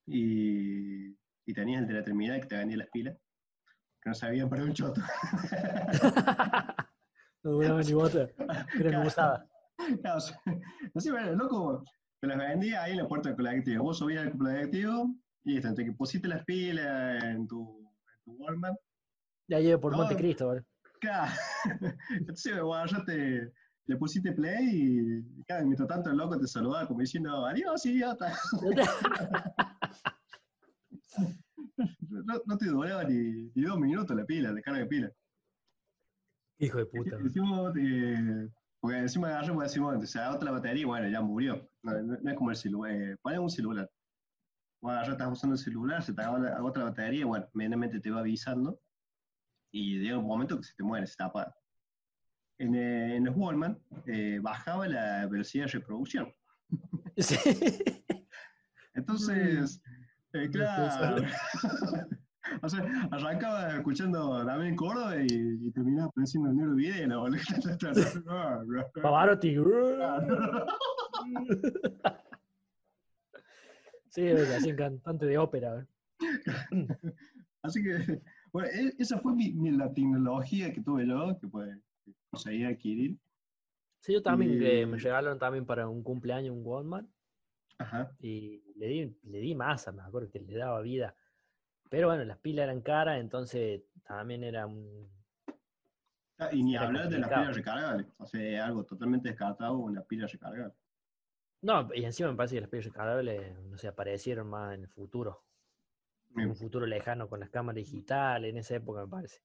y, 0.07 1.17
y 1.47 1.55
tenías 1.55 1.83
el 1.83 1.89
de 1.89 1.95
la 1.95 2.03
terminal 2.03 2.41
que 2.41 2.47
te 2.47 2.57
vendía 2.57 2.79
las 2.79 2.91
pilas, 2.91 3.17
que 4.03 4.11
no 4.11 4.15
sabían 4.15 4.49
para 4.49 4.65
un 4.65 4.73
choto. 4.73 5.01
no 7.45 7.57
bueno, 7.57 7.81
ni 7.81 7.93
bota, 7.93 8.29
me 8.75 9.05
gustaba. 9.05 9.45
Claro, 10.03 10.19
no 10.93 11.01
sé, 11.01 11.13
bueno, 11.13 11.33
loco, 11.37 11.85
te 12.21 12.27
las 12.27 12.37
vendía 12.37 12.83
ahí 12.83 12.93
en 12.93 12.99
la 12.99 13.07
puerta 13.07 13.29
del 13.29 13.37
colectivo. 13.37 13.85
Vos 13.85 13.99
subías 13.99 14.27
al 14.27 14.37
colectivo, 14.37 15.15
y 15.49 15.57
entre 15.57 15.85
que 15.85 15.93
pusiste 15.93 16.29
las 16.29 16.45
pilas 16.45 17.25
en 17.25 17.49
tu, 17.49 17.91
en 18.17 18.25
tu 18.25 18.33
Walmart. 18.33 18.77
Ya 19.49 19.61
llevo 19.61 19.81
por 19.81 19.97
Montecristo, 19.97 20.49
¿vale? 20.49 20.63
Claro. 21.01 21.33
Entonces, 22.11 22.61
bueno, 22.61 22.87
ya 22.87 23.05
te, 23.05 23.53
le 23.87 23.97
pusiste 23.97 24.33
play 24.33 24.69
y, 24.71 25.45
claro, 25.45 25.65
mientras 25.65 25.89
tanto 25.89 26.11
el 26.11 26.19
loco 26.19 26.39
te 26.39 26.47
saludaba 26.47 26.87
como 26.87 27.01
diciendo, 27.01 27.47
adiós, 27.47 27.87
idiota. 27.87 28.31
no, 32.11 32.43
no, 32.45 32.59
te 32.59 32.67
duraba 32.67 33.05
ni, 33.05 33.51
ni, 33.55 33.63
dos 33.63 33.79
minutos 33.79 34.15
la 34.15 34.27
pila, 34.27 34.53
la 34.53 34.61
carga 34.61 34.81
de 34.81 34.87
pila. 34.87 35.11
Hijo 36.59 36.79
de 36.79 36.87
puta. 36.87 37.17
Decimos, 37.23 37.73
eh, 37.79 38.51
porque 38.81 38.99
encima 38.99 39.29
agarramos 39.29 39.63
decimos, 39.63 39.97
o 39.97 40.07
sea, 40.07 40.35
otra 40.35 40.51
batería 40.51 40.87
bueno, 40.87 41.09
ya 41.09 41.23
murió. 41.23 41.67
No, 41.83 42.03
no, 42.03 42.31
es 42.31 42.37
como 42.37 42.51
el 42.51 42.57
celular, 42.57 42.93
eh, 42.93 43.17
ponemos 43.23 43.45
un 43.45 43.57
celular 43.57 43.91
bueno, 44.81 45.03
ya 45.05 45.13
estás 45.13 45.31
usando 45.33 45.55
el 45.55 45.61
celular, 45.61 46.03
se 46.03 46.13
te 46.15 46.21
acaba 46.23 46.63
otra 46.63 46.85
batería, 46.85 47.27
bueno, 47.27 47.47
medianamente 47.55 48.01
te 48.01 48.11
va 48.11 48.21
avisando 48.21 48.79
y 49.73 49.99
llega 49.99 50.19
un 50.19 50.27
momento 50.27 50.57
que 50.57 50.65
se 50.65 50.75
te 50.75 50.83
muere, 50.83 51.07
se 51.07 51.17
te 51.17 51.25
apaga. 51.25 51.55
en, 52.59 52.75
eh, 52.75 53.17
en 53.17 53.25
los 53.25 53.37
Wallman 53.37 53.79
eh, 54.07 54.39
bajaba 54.43 54.89
la 54.89 55.27
velocidad 55.27 55.67
de 55.67 55.73
reproducción. 55.73 56.33
Sí. 57.21 57.37
Entonces, 58.95 59.83
eh, 60.33 60.49
claro. 60.51 61.25
o 62.63 62.69
sea, 62.69 63.09
arrancaba 63.11 63.75
escuchando 63.77 64.45
Damián 64.45 64.77
Córdoba 64.77 65.17
y, 65.17 65.27
y 65.29 65.71
terminaba 65.73 66.09
apareciendo 66.09 66.51
el 66.51 66.57
negro 66.57 66.75
video. 66.77 67.21
boludo. 67.21 67.41
Pavarotti. 69.03 69.57
Sí, 74.19 74.29
así, 74.31 74.75
cantante 74.75 75.27
de 75.27 75.39
ópera. 75.39 75.87
Así 77.63 77.83
que, 77.83 78.21
bueno, 78.53 78.69
e- 78.69 78.95
esa 78.99 79.19
fue 79.21 79.33
mi, 79.33 79.53
mi- 79.53 79.71
la 79.71 79.93
tecnología 79.93 80.73
que 80.73 80.81
tuve 80.81 81.07
yo, 81.07 81.39
que 81.41 81.47
pues 81.47 81.77
conseguí 82.31 82.65
adquirir. 82.65 83.17
Sí, 84.01 84.13
yo 84.15 84.23
también, 84.23 84.55
Y- 84.55 84.59
que 84.59 84.87
me 84.87 84.97
regalaron 84.99 85.39
también 85.39 85.65
para 85.67 85.89
un 85.89 86.03
cumpleaños 86.03 86.55
un 86.57 86.65
Walkman 86.65 87.09
Ajá. 87.79 88.11
y 88.19 88.63
le 88.77 88.87
di, 88.89 89.19
le 89.23 89.39
di 89.39 89.55
masa, 89.55 89.93
me 89.93 90.03
acuerdo 90.03 90.31
que 90.31 90.41
le 90.41 90.57
daba 90.57 90.81
vida. 90.81 91.15
Pero 91.91 92.09
bueno, 92.09 92.25
las 92.25 92.39
pilas 92.39 92.65
eran 92.65 92.81
caras, 92.81 93.21
entonces 93.21 93.83
también 94.05 94.43
era 94.45 94.67
un... 94.67 95.09
Ah, 96.39 96.51
Y 96.53 96.63
ni 96.65 96.77
hablar 96.77 97.09
de 97.09 97.19
las 97.19 97.29
pilas 97.29 97.57
recargables. 97.57 98.07
O 98.19 98.27
sea, 98.27 98.67
algo 98.67 98.85
totalmente 98.85 99.29
descartado, 99.29 99.79
una 99.79 100.03
pila 100.03 100.27
recargable. 100.27 100.75
No, 101.61 101.89
y 101.93 102.05
encima 102.05 102.31
me 102.31 102.37
parece 102.37 102.55
que 102.57 102.61
las 102.61 102.71
pilas 102.71 102.87
recargables, 102.87 103.59
no 103.67 103.77
sé, 103.79 103.89
aparecieron 103.89 104.49
más 104.49 104.75
en 104.75 104.83
el 104.83 104.89
futuro. 104.89 105.45
En 106.37 106.47
Mm. 106.47 106.51
un 106.51 106.57
futuro 106.57 106.87
lejano 106.87 107.29
con 107.29 107.41
las 107.41 107.51
cámaras 107.51 107.77
digitales, 107.77 108.51
en 108.51 108.59
esa 108.59 108.77
época 108.77 109.03
me 109.03 109.09
parece. 109.09 109.41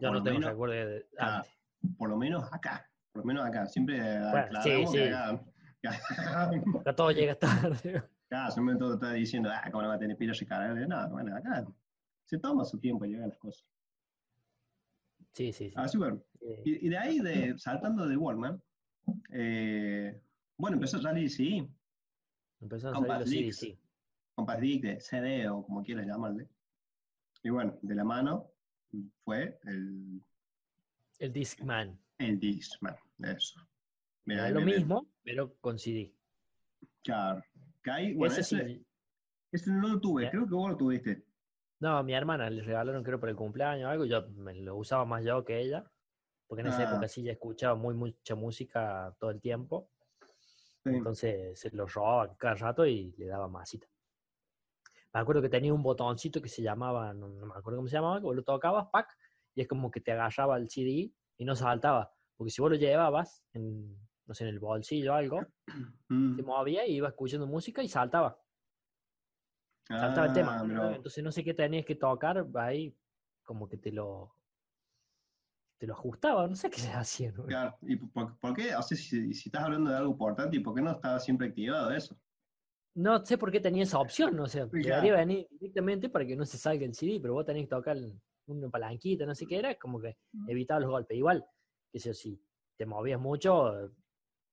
Yo 0.00 0.08
Por 0.08 0.12
no 0.18 0.22
tengo 0.22 0.38
menos- 0.38 0.50
recuerdo 0.52 0.74
de 0.74 1.06
Ah, 1.18 1.36
antes. 1.38 1.52
Por 1.98 2.08
lo 2.10 2.16
menos 2.16 2.52
acá. 2.52 2.90
Por 3.12 3.22
lo 3.22 3.26
menos 3.26 3.44
acá. 3.46 3.66
Siempre 3.66 3.98
Bueno, 4.30 4.62
sí, 4.62 4.86
sí. 4.86 5.02
acá. 5.02 5.44
Acá 6.80 6.96
todo 6.96 7.10
llega 7.10 7.34
tarde. 7.38 8.02
Acá 8.30 8.50
siempre 8.50 8.74
todo 8.76 8.94
está 8.94 9.12
diciendo, 9.12 9.50
ah, 9.52 9.62
¿cómo 9.70 9.82
no 9.82 9.88
va 9.88 9.94
a 9.94 9.98
tener 9.98 10.16
pilas 10.16 10.38
recargables? 10.40 10.88
No, 10.88 11.08
bueno, 11.10 11.36
acá 11.36 11.64
se 12.24 12.38
toma 12.38 12.64
su 12.64 12.78
tiempo 12.80 13.04
en 13.04 13.12
llegar 13.12 13.28
las 13.28 13.38
cosas. 13.38 13.64
Sí, 15.32 15.52
sí, 15.52 15.68
sí. 15.70 15.74
Así 15.76 15.96
bueno. 15.98 16.20
Eh, 16.40 16.62
Y, 16.64 16.86
y 16.86 16.88
de 16.88 16.98
ahí, 16.98 17.20
de, 17.20 17.54
saltando 17.58 18.06
de 18.08 18.16
Walmart, 18.16 18.60
eh, 19.32 20.20
bueno, 20.56 20.76
empezó 20.76 20.96
a 20.98 21.02
salir, 21.02 21.30
sí, 21.30 21.68
Empezaron 22.60 22.96
a 22.96 22.98
Compact 22.98 23.24
salir 23.26 23.46
los. 23.46 23.58
CDC. 23.58 23.78
Compact 24.34 24.60
Disc, 24.60 24.82
de 24.82 25.00
CD 25.00 25.48
o 25.48 25.64
como 25.64 25.82
quieras 25.82 26.06
llamarle. 26.06 26.48
Y 27.42 27.50
bueno, 27.50 27.78
de 27.82 27.94
la 27.94 28.04
mano 28.04 28.50
fue 29.24 29.58
el, 29.64 30.20
El 31.18 31.32
Discman. 31.32 31.98
el 32.18 32.38
Discman, 32.40 32.96
eso. 33.22 33.60
Ahí 34.28 34.52
lo 34.52 34.60
mismo, 34.62 35.06
pero 35.22 35.54
con 35.60 35.78
CD. 35.78 36.12
Claro. 37.02 37.42
Ahí, 37.84 38.14
bueno, 38.14 38.32
Ese 38.34 38.40
ese, 38.40 38.66
sí. 38.66 38.86
ese 39.52 39.70
no 39.70 39.88
lo 39.88 40.00
tuve, 40.00 40.24
Ya. 40.24 40.30
creo 40.30 40.44
que 40.46 40.54
vos 40.54 40.70
lo 40.70 40.76
tuviste. 40.76 41.24
No, 41.78 41.96
a 41.98 42.02
mi 42.02 42.14
hermana 42.14 42.48
le 42.50 42.62
regalaron, 42.62 43.04
creo, 43.04 43.20
por 43.20 43.28
el 43.28 43.36
cumpleaños 43.36 43.86
o 43.86 43.90
algo. 43.90 44.04
Yo 44.06 44.26
me 44.30 44.54
lo 44.54 44.76
usaba 44.76 45.04
más 45.04 45.22
yo 45.24 45.44
que 45.44 45.60
ella. 45.60 45.84
Porque 46.48 46.62
en 46.62 46.68
esa 46.68 46.78
Ah. 46.88 46.90
época 46.92 47.06
sí 47.08 47.22
ya 47.22 47.32
escuchaba 47.32 47.74
muy, 47.74 47.94
mucha 47.94 48.34
música 48.34 49.14
todo 49.20 49.30
el 49.30 49.40
tiempo. 49.40 49.90
Sí. 50.90 50.96
Entonces 50.96 51.58
se 51.58 51.70
lo 51.70 51.86
robaba 51.86 52.36
cada 52.36 52.54
rato 52.54 52.86
y 52.86 53.12
le 53.18 53.26
daba 53.26 53.48
masita. 53.48 53.88
Me 55.12 55.20
acuerdo 55.20 55.42
que 55.42 55.48
tenía 55.48 55.72
un 55.72 55.82
botoncito 55.82 56.40
que 56.42 56.48
se 56.48 56.62
llamaba, 56.62 57.12
no, 57.14 57.28
no 57.28 57.46
me 57.46 57.54
acuerdo 57.54 57.78
cómo 57.78 57.88
se 57.88 57.96
llamaba, 57.96 58.18
que 58.20 58.24
vos 58.26 58.36
lo 58.36 58.42
tocabas, 58.44 58.88
pack, 58.92 59.16
y 59.54 59.62
es 59.62 59.68
como 59.68 59.90
que 59.90 60.00
te 60.00 60.12
agarraba 60.12 60.58
el 60.58 60.68
CD 60.68 61.12
y 61.38 61.44
no 61.44 61.56
saltaba. 61.56 62.12
Porque 62.36 62.50
si 62.50 62.60
vos 62.60 62.70
lo 62.70 62.76
llevabas 62.76 63.42
en, 63.52 63.96
no 64.26 64.34
sé, 64.34 64.44
en 64.44 64.50
el 64.50 64.58
bolsillo 64.58 65.12
o 65.12 65.14
algo, 65.16 65.40
Mm. 66.08 66.36
se 66.36 66.42
movía 66.44 66.86
y 66.86 66.96
iba 66.96 67.08
escuchando 67.08 67.46
música 67.48 67.82
y 67.82 67.88
saltaba. 67.88 68.40
Saltaba 69.88 70.26
el 70.26 70.30
Ah, 70.30 70.34
tema. 70.34 70.94
Entonces 70.94 71.24
no 71.24 71.32
sé 71.32 71.42
qué 71.42 71.54
tenías 71.54 71.84
que 71.84 71.94
tocar, 71.96 72.46
ahí 72.54 72.96
como 73.42 73.68
que 73.68 73.76
te 73.76 73.90
lo 73.90 74.34
te 75.78 75.86
lo 75.86 75.94
ajustaba, 75.94 76.46
no 76.46 76.56
sé 76.56 76.70
qué 76.70 76.80
se 76.80 76.90
hacía. 76.90 77.32
¿no? 77.32 77.44
Claro, 77.44 77.76
¿y 77.82 77.96
por, 77.96 78.38
por 78.38 78.54
qué? 78.54 78.74
O 78.74 78.82
sea, 78.82 78.96
si, 78.96 79.32
si 79.34 79.48
estás 79.48 79.64
hablando 79.64 79.90
de 79.90 79.96
algo 79.96 80.12
importante, 80.12 80.56
¿y 80.56 80.60
por 80.60 80.74
qué 80.74 80.82
no 80.82 80.92
estaba 80.92 81.18
siempre 81.20 81.48
activado 81.48 81.90
eso? 81.90 82.18
No 82.94 83.24
sé 83.26 83.36
por 83.36 83.52
qué 83.52 83.60
tenía 83.60 83.82
esa 83.82 83.98
opción, 83.98 84.38
o 84.40 84.46
sea, 84.46 84.66
Claro. 84.68 84.86
debería 84.86 85.16
venir 85.16 85.46
directamente 85.50 86.08
para 86.08 86.24
que 86.26 86.34
no 86.34 86.46
se 86.46 86.56
salga 86.56 86.86
el 86.86 86.94
CD, 86.94 87.18
pero 87.20 87.34
vos 87.34 87.44
tenés 87.44 87.64
que 87.64 87.68
tocar 87.68 87.98
una 88.46 88.70
palanquita, 88.70 89.26
no 89.26 89.34
sé 89.34 89.46
qué 89.46 89.58
era, 89.58 89.74
como 89.74 90.00
que 90.00 90.16
evitaba 90.48 90.80
los 90.80 90.90
golpes. 90.90 91.16
Igual, 91.16 91.44
que 91.92 91.98
sé 91.98 92.14
si 92.14 92.40
te 92.76 92.86
movías 92.86 93.20
mucho, 93.20 93.92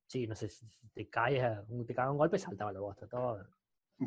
sí, 0.07 0.27
no 0.27 0.35
sé, 0.35 0.49
si 0.49 0.67
te 0.93 1.09
caías, 1.09 1.65
te 1.87 1.95
cagaba 1.95 2.11
un 2.11 2.17
golpe, 2.17 2.37
saltaba 2.37 2.73
la 2.73 2.81
bosta, 2.81 3.07
todo. 3.07 3.47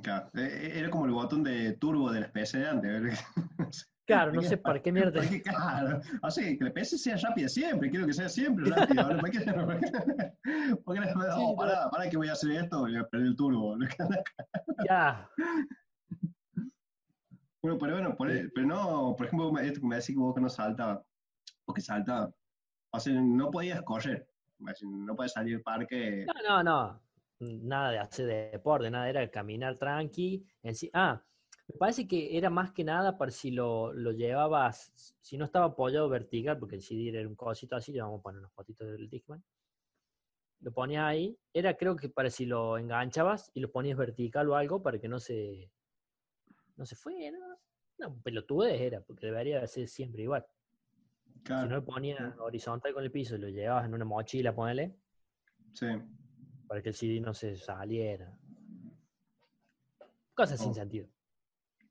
Claro, 0.02 0.30
e- 0.34 0.40
e- 0.40 0.78
era 0.80 0.90
como 0.90 1.06
el 1.06 1.12
botón 1.12 1.42
de 1.44 1.72
turbo 1.74 2.10
de 2.10 2.20
la 2.20 2.32
PC 2.32 2.58
de 2.58 2.68
antes. 2.68 3.24
Claro, 4.06 4.32
no 4.32 4.40
sé 4.56 4.56
para 4.56 4.80
qué 4.80 4.92
mierda. 4.92 5.20
Porque, 5.20 5.42
claro, 5.42 6.00
o 6.22 6.30
sea, 6.30 6.44
que 6.56 6.64
la 6.64 6.72
PC 6.72 6.96
sea 6.96 7.16
rápida 7.16 7.48
siempre, 7.48 7.90
quiero 7.90 8.06
que 8.06 8.12
sea 8.12 8.28
siempre 8.28 8.70
rápida. 8.70 9.04
¿Para 9.08 9.30
qué? 9.30 9.40
Porque 10.84 11.02
Sí, 11.08 11.12
oh, 11.38 11.56
pará, 11.56 11.90
pará 11.90 12.08
que 12.08 12.16
voy 12.16 12.28
a 12.28 12.32
hacer 12.34 12.52
esto, 12.52 12.80
voy 12.82 12.96
a 12.96 13.02
perder 13.08 13.26
el 13.26 13.34
turbo. 13.36 13.76
Ya, 14.88 15.28
Bueno, 17.62 17.78
pero 17.78 17.92
bueno, 17.94 18.16
por- 18.16 18.30
Sí. 18.32 18.48
pero 18.54 18.66
no, 18.68 19.16
por 19.16 19.26
ejemplo, 19.26 19.58
esto 19.58 19.80
que 19.80 19.86
me 19.88 19.96
decís 19.96 20.14
que 20.14 20.20
vos 20.20 20.34
que 20.36 20.40
no 20.40 20.48
saltaba, 20.48 21.02
o 21.64 21.74
que 21.74 21.80
saltaba, 21.80 22.30
o 22.92 23.00
sea, 23.00 23.12
no 23.20 23.50
podías 23.50 23.82
correr, 23.82 24.28
no 24.60 25.16
podías 25.16 25.32
salir 25.32 25.54
del 25.54 25.62
parque. 25.62 26.24
no, 26.26 26.62
no, 26.62 26.62
no, 26.62 27.00
nada 27.38 27.90
de 27.90 27.98
hacer 27.98 28.26
deporte, 28.52 28.90
nada, 28.90 29.08
era 29.08 29.30
caminar 29.30 29.76
tranqui. 29.76 30.44
En 30.62 30.74
sí, 30.74 30.90
ah, 30.92 31.22
me 31.68 31.76
parece 31.78 32.06
que 32.06 32.36
era 32.36 32.48
más 32.50 32.72
que 32.72 32.84
nada 32.84 33.18
para 33.18 33.30
si 33.30 33.50
lo, 33.50 33.92
lo 33.92 34.12
llevabas, 34.12 35.14
si 35.20 35.36
no 35.36 35.44
estaba 35.44 35.66
apoyado 35.66 36.08
vertical, 36.08 36.58
porque 36.58 36.76
el 36.76 36.82
CD 36.82 37.08
era 37.08 37.28
un 37.28 37.34
cosito 37.34 37.76
así, 37.76 37.92
le 37.92 38.00
vamos 38.00 38.20
a 38.20 38.22
poner 38.22 38.38
unos 38.38 38.52
fotitos 38.52 38.90
del 38.90 39.08
Discman. 39.10 39.42
Lo 40.60 40.72
ponías 40.72 41.04
ahí, 41.04 41.38
era 41.52 41.76
creo 41.76 41.96
que 41.96 42.08
para 42.08 42.30
si 42.30 42.46
lo 42.46 42.78
enganchabas 42.78 43.50
y 43.52 43.60
lo 43.60 43.70
ponías 43.70 43.98
vertical 43.98 44.48
o 44.48 44.56
algo 44.56 44.82
para 44.82 44.98
que 44.98 45.08
no 45.08 45.18
se, 45.20 45.70
no 46.76 46.86
se 46.86 46.96
fuera. 46.96 47.38
No, 47.98 48.16
pelotudez 48.22 48.80
era, 48.80 49.00
porque 49.00 49.26
debería 49.26 49.66
ser 49.66 49.88
siempre 49.88 50.22
igual. 50.22 50.46
Si 51.34 51.42
Claro, 51.42 51.68
no 51.68 51.76
lo 51.76 51.84
ponías 51.84 52.38
horizontal 52.38 52.92
con 52.92 53.04
el 53.04 53.10
piso 53.10 53.36
y 53.36 53.38
lo 53.38 53.48
llevabas 53.48 53.86
en 53.86 53.94
una 53.94 54.04
mochila, 54.04 54.54
ponele, 54.54 54.96
sí. 55.72 55.86
Para 56.66 56.82
que 56.82 56.88
el 56.90 56.94
CD 56.94 57.20
no 57.20 57.32
se 57.34 57.56
saliera. 57.56 58.36
Cosas 60.34 60.60
sin 60.60 60.70
Oh. 60.70 60.74
sentido. 60.74 61.08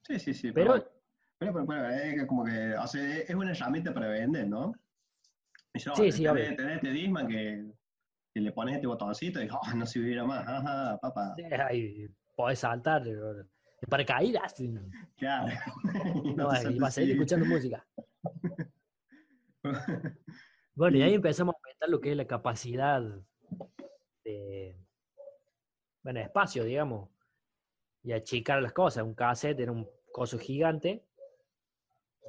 Sí, 0.03 0.19
sí, 0.19 0.33
sí. 0.33 0.51
Pero- 0.51 0.73
pero, 1.37 1.53
pero, 1.53 1.65
bueno, 1.65 1.89
es 1.89 2.25
como 2.27 2.43
que, 2.45 2.73
o 2.75 2.87
sea, 2.87 3.17
es 3.17 3.33
una 3.35 3.51
herramienta 3.51 3.93
para 3.93 4.07
vender, 4.07 4.47
¿no? 4.47 4.73
Y 5.73 5.79
yo, 5.79 5.93
Sí, 5.95 6.11
sí, 6.11 6.23
tenés, 6.23 6.55
tenés 6.55 6.75
este 6.77 6.89
Disman 6.91 7.27
que, 7.27 7.65
que 8.33 8.39
le 8.39 8.51
pones 8.53 8.75
este 8.75 8.87
botoncito 8.87 9.41
y 9.43 9.49
oh, 9.51 9.75
no 9.75 9.85
se 9.85 9.99
viviera 9.99 10.23
más, 10.23 10.47
ajá, 10.47 10.97
papá. 11.01 11.35
Ay, 11.67 12.07
podés 12.35 12.59
saltar, 12.59 13.03
pero- 13.03 13.33
de 13.81 13.87
paracaídas. 13.89 14.55
Claro. 15.17 15.53
Y 16.23 16.33
No, 16.35 16.43
y 16.43 16.45
vas 16.45 16.59
a 16.59 16.61
seguir 16.61 16.83
así. 16.83 17.11
escuchando 17.11 17.45
música. 17.45 17.85
Bueno, 20.77 20.97
y 20.97 21.01
ahí 21.03 21.13
empezamos 21.13 21.55
a 21.55 21.57
aumentar 21.57 21.89
lo 21.89 22.01
que 22.01 22.11
es 22.11 22.17
la 22.17 22.27
capacidad 22.27 23.01
de, 24.25 24.75
bueno, 26.03 26.19
espacio, 26.19 26.63
digamos, 26.63 27.09
y 28.03 28.11
achicar 28.11 28.61
las 28.61 28.73
cosas. 28.73 29.03
Un 29.03 29.13
cassette 29.13 29.61
era 29.61 29.71
un 29.71 29.87
coso 30.11 30.37
gigante, 30.37 31.05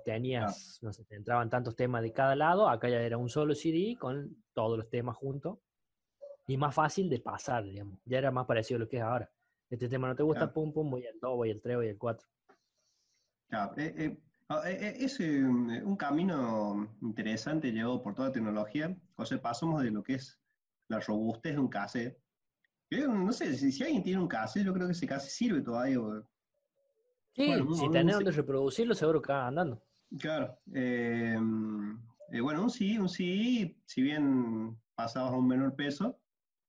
tenías, 0.05 0.79
no 0.83 0.93
sé, 0.93 1.05
te 1.05 1.17
entraban 1.17 1.51
tantos 1.51 1.75
temas 1.75 2.03
de 2.03 2.13
cada 2.13 2.37
lado, 2.37 2.69
acá 2.69 2.89
ya 2.89 3.01
era 3.01 3.19
un 3.19 3.29
solo 3.29 3.55
CD 3.55 3.97
con 3.99 4.45
todos 4.53 4.79
los 4.79 4.89
temas 4.89 5.17
juntos, 5.17 5.59
y 6.47 6.57
más 6.57 6.75
fácil 6.75 7.09
de 7.09 7.19
pasar, 7.19 7.65
digamos. 7.65 7.99
Ya 8.05 8.19
era 8.19 8.31
más 8.31 8.47
parecido 8.47 8.77
a 8.77 8.81
lo 8.81 8.89
que 8.89 8.99
es 8.99 9.03
ahora. 9.03 9.29
Este 9.69 9.89
tema 9.89 10.07
no 10.07 10.15
te 10.15 10.23
gusta, 10.23 10.41
Claro. 10.41 10.53
pum, 10.53 10.73
pum, 10.73 10.91
voy 10.91 11.07
al 11.07 11.19
2, 11.19 11.37
voy 11.37 11.51
al 11.51 11.61
3, 11.61 11.77
voy 11.77 11.89
al 11.89 11.99
4. 11.99 12.29
Claro, 13.49 13.73
eh, 13.77 13.95
eh, 13.97 14.19
ah, 14.49 14.63
eh, 14.65 14.79
eh, 14.81 14.97
es 15.01 15.19
un 15.19 15.97
camino 15.97 16.97
interesante 17.03 17.73
llevado 17.73 18.01
por 18.01 18.15
toda 18.15 18.29
la 18.29 18.35
tecnología. 18.35 18.97
O 19.17 19.27
sea, 19.27 19.43
pasamos 19.43 19.83
de 19.83 19.91
lo 19.91 20.05
que 20.05 20.15
es 20.15 20.41
la 20.89 21.01
robustez 21.01 21.53
de 21.55 21.59
un 21.61 21.69
cassette. 21.69 22.19
que, 22.89 23.07
no 23.07 23.33
sé, 23.33 23.57
si, 23.57 23.73
si 23.73 23.83
alguien 23.83 24.03
tiene 24.03 24.21
un 24.21 24.29
cassette, 24.29 24.65
yo 24.65 24.73
creo 24.73 24.87
que 24.87 24.93
ese 24.93 25.07
cassette 25.07 25.31
sirve 25.33 25.61
todavía. 25.63 26.01
o- 26.01 26.29
Sí, 27.35 27.47
Bueno, 27.47 27.75
si 27.75 27.91
tenés 27.91 28.15
donde 28.17 28.31
reproducirlo, 28.31 28.95
seguro 28.95 29.21
que 29.21 29.33
va 29.33 29.47
andando. 29.49 29.83
Claro. 30.19 30.59
eh, 30.73 31.37
eh, 32.33 32.41
bueno, 32.41 32.63
un 32.63 32.71
CD, 32.71 32.99
un 32.99 33.09
CD, 33.09 33.77
si 33.85 34.01
bien 34.03 34.77
pasabas 34.95 35.33
a 35.33 35.37
un 35.37 35.47
menor 35.47 35.75
peso, 35.77 36.19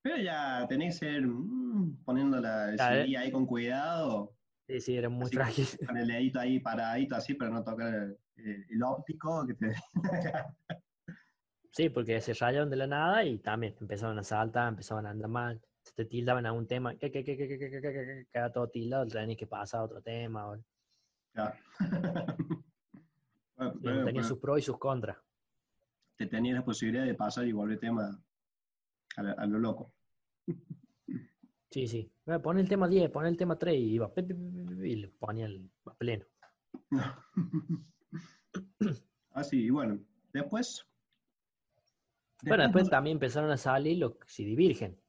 pero 0.02 0.18
ya 0.18 0.66
tenés 0.68 1.00
que 1.00 1.06
ser 1.06 1.26
mm, 1.26 2.04
poniendo 2.04 2.40
la, 2.42 2.70
el 2.72 2.78
CD 2.80 3.18
ahí 3.18 3.32
con 3.32 3.46
cuidado, 3.46 4.34
Sí, 4.68 4.82
sí, 4.82 4.98
era 4.98 5.08
muy 5.08 5.30
frágil. 5.32 5.66
con 5.86 5.96
el 5.96 6.08
dedito 6.10 6.40
ahí 6.42 6.60
paradito 6.60 7.16
así 7.16 7.34
para 7.36 7.52
no 7.52 7.64
tocar 7.64 7.94
el, 8.36 8.66
el 8.70 8.84
óptico 8.84 9.46
que 9.48 9.54
te... 9.54 9.74
Sí, 11.72 11.90
porque 11.90 12.20
se 12.22 12.34
rayaron 12.34 12.70
de 12.70 12.76
la 12.76 12.88
nada 12.88 13.24
y 13.24 13.38
también 13.40 13.76
empezaron 13.80 14.18
a 14.18 14.24
saltar, 14.24 14.70
empezaban 14.70 15.06
a 15.06 15.12
andar 15.12 15.30
mal, 15.30 15.62
se 15.84 15.94
te 15.94 16.06
tildaban 16.06 16.46
a 16.46 16.52
un 16.52 16.66
tema, 16.68 16.96
que, 16.96 17.12
que, 17.12 17.24
que, 17.24 17.38
que, 17.38 17.48
que, 17.48 17.60
que, 17.60 17.70
que, 17.70 17.82
que, 17.82 17.82
que, 17.82 18.28
queda 18.32 18.52
todo 18.52 18.68
tildado, 18.70 19.06
tenés 19.06 19.38
que 19.38 19.48
pasar 19.48 19.82
a 19.82 19.84
otro 19.84 20.02
tema. 20.02 20.50
o- 20.52 20.58
Claro. 21.34 21.56
Bueno, 23.80 24.06
tenía 24.06 24.24
sus 24.24 24.40
pros 24.40 24.60
y 24.60 24.62
sus 24.64 24.78
contras. 24.80 25.18
te 26.16 26.26
tenías 26.26 26.56
la 26.56 26.66
posibilidad 26.66 27.06
de 27.06 27.14
pasar 27.14 27.46
y 27.48 27.52
volver 27.52 27.80
tema 27.80 28.20
a, 29.18 29.24
la- 29.24 29.34
a 29.34 29.46
lo 29.46 29.60
loco. 29.60 29.94
Sí, 31.70 31.88
sí. 31.88 32.12
Eh, 32.26 32.40
Pon 32.40 32.58
el 32.58 32.68
tema 32.68 32.88
10, 32.88 33.10
pon 33.12 33.26
el 33.28 33.38
tema 33.38 33.58
3 33.58 33.76
y 33.76 33.94
iba 33.94 34.12
y 34.16 34.96
le 34.96 35.10
ponía 35.10 35.46
el 35.46 35.70
pleno. 35.98 36.26
Así, 39.32 39.64
y 39.66 39.70
bueno, 39.70 40.00
después. 40.34 40.86
Bueno, 42.44 42.64
después 42.64 42.90
también 42.90 43.16
empezaron 43.16 43.50
a 43.52 43.58
salir 43.58 43.98
los 43.98 44.14
CD 44.26 44.56
Virgen 44.56 45.00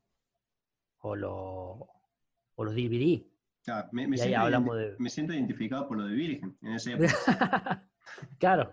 o, 0.98 1.14
los 1.16 1.30
o 1.32 2.64
los 2.64 2.74
DVD. 2.74 3.22
Claro, 3.64 3.88
me, 3.92 4.06
me 4.08 4.16
y 4.16 4.20
ahí 4.20 4.28
siento 4.28 4.44
hablamos 4.44 4.76
de- 4.76 4.96
me 4.98 5.10
siento 5.10 5.34
identificado 5.34 5.86
por 5.88 5.98
lo 5.98 6.06
de 6.06 6.14
Virgen 6.14 6.56
en 6.62 6.72
ese 6.72 6.92
época. 6.94 7.88
claro, 8.38 8.72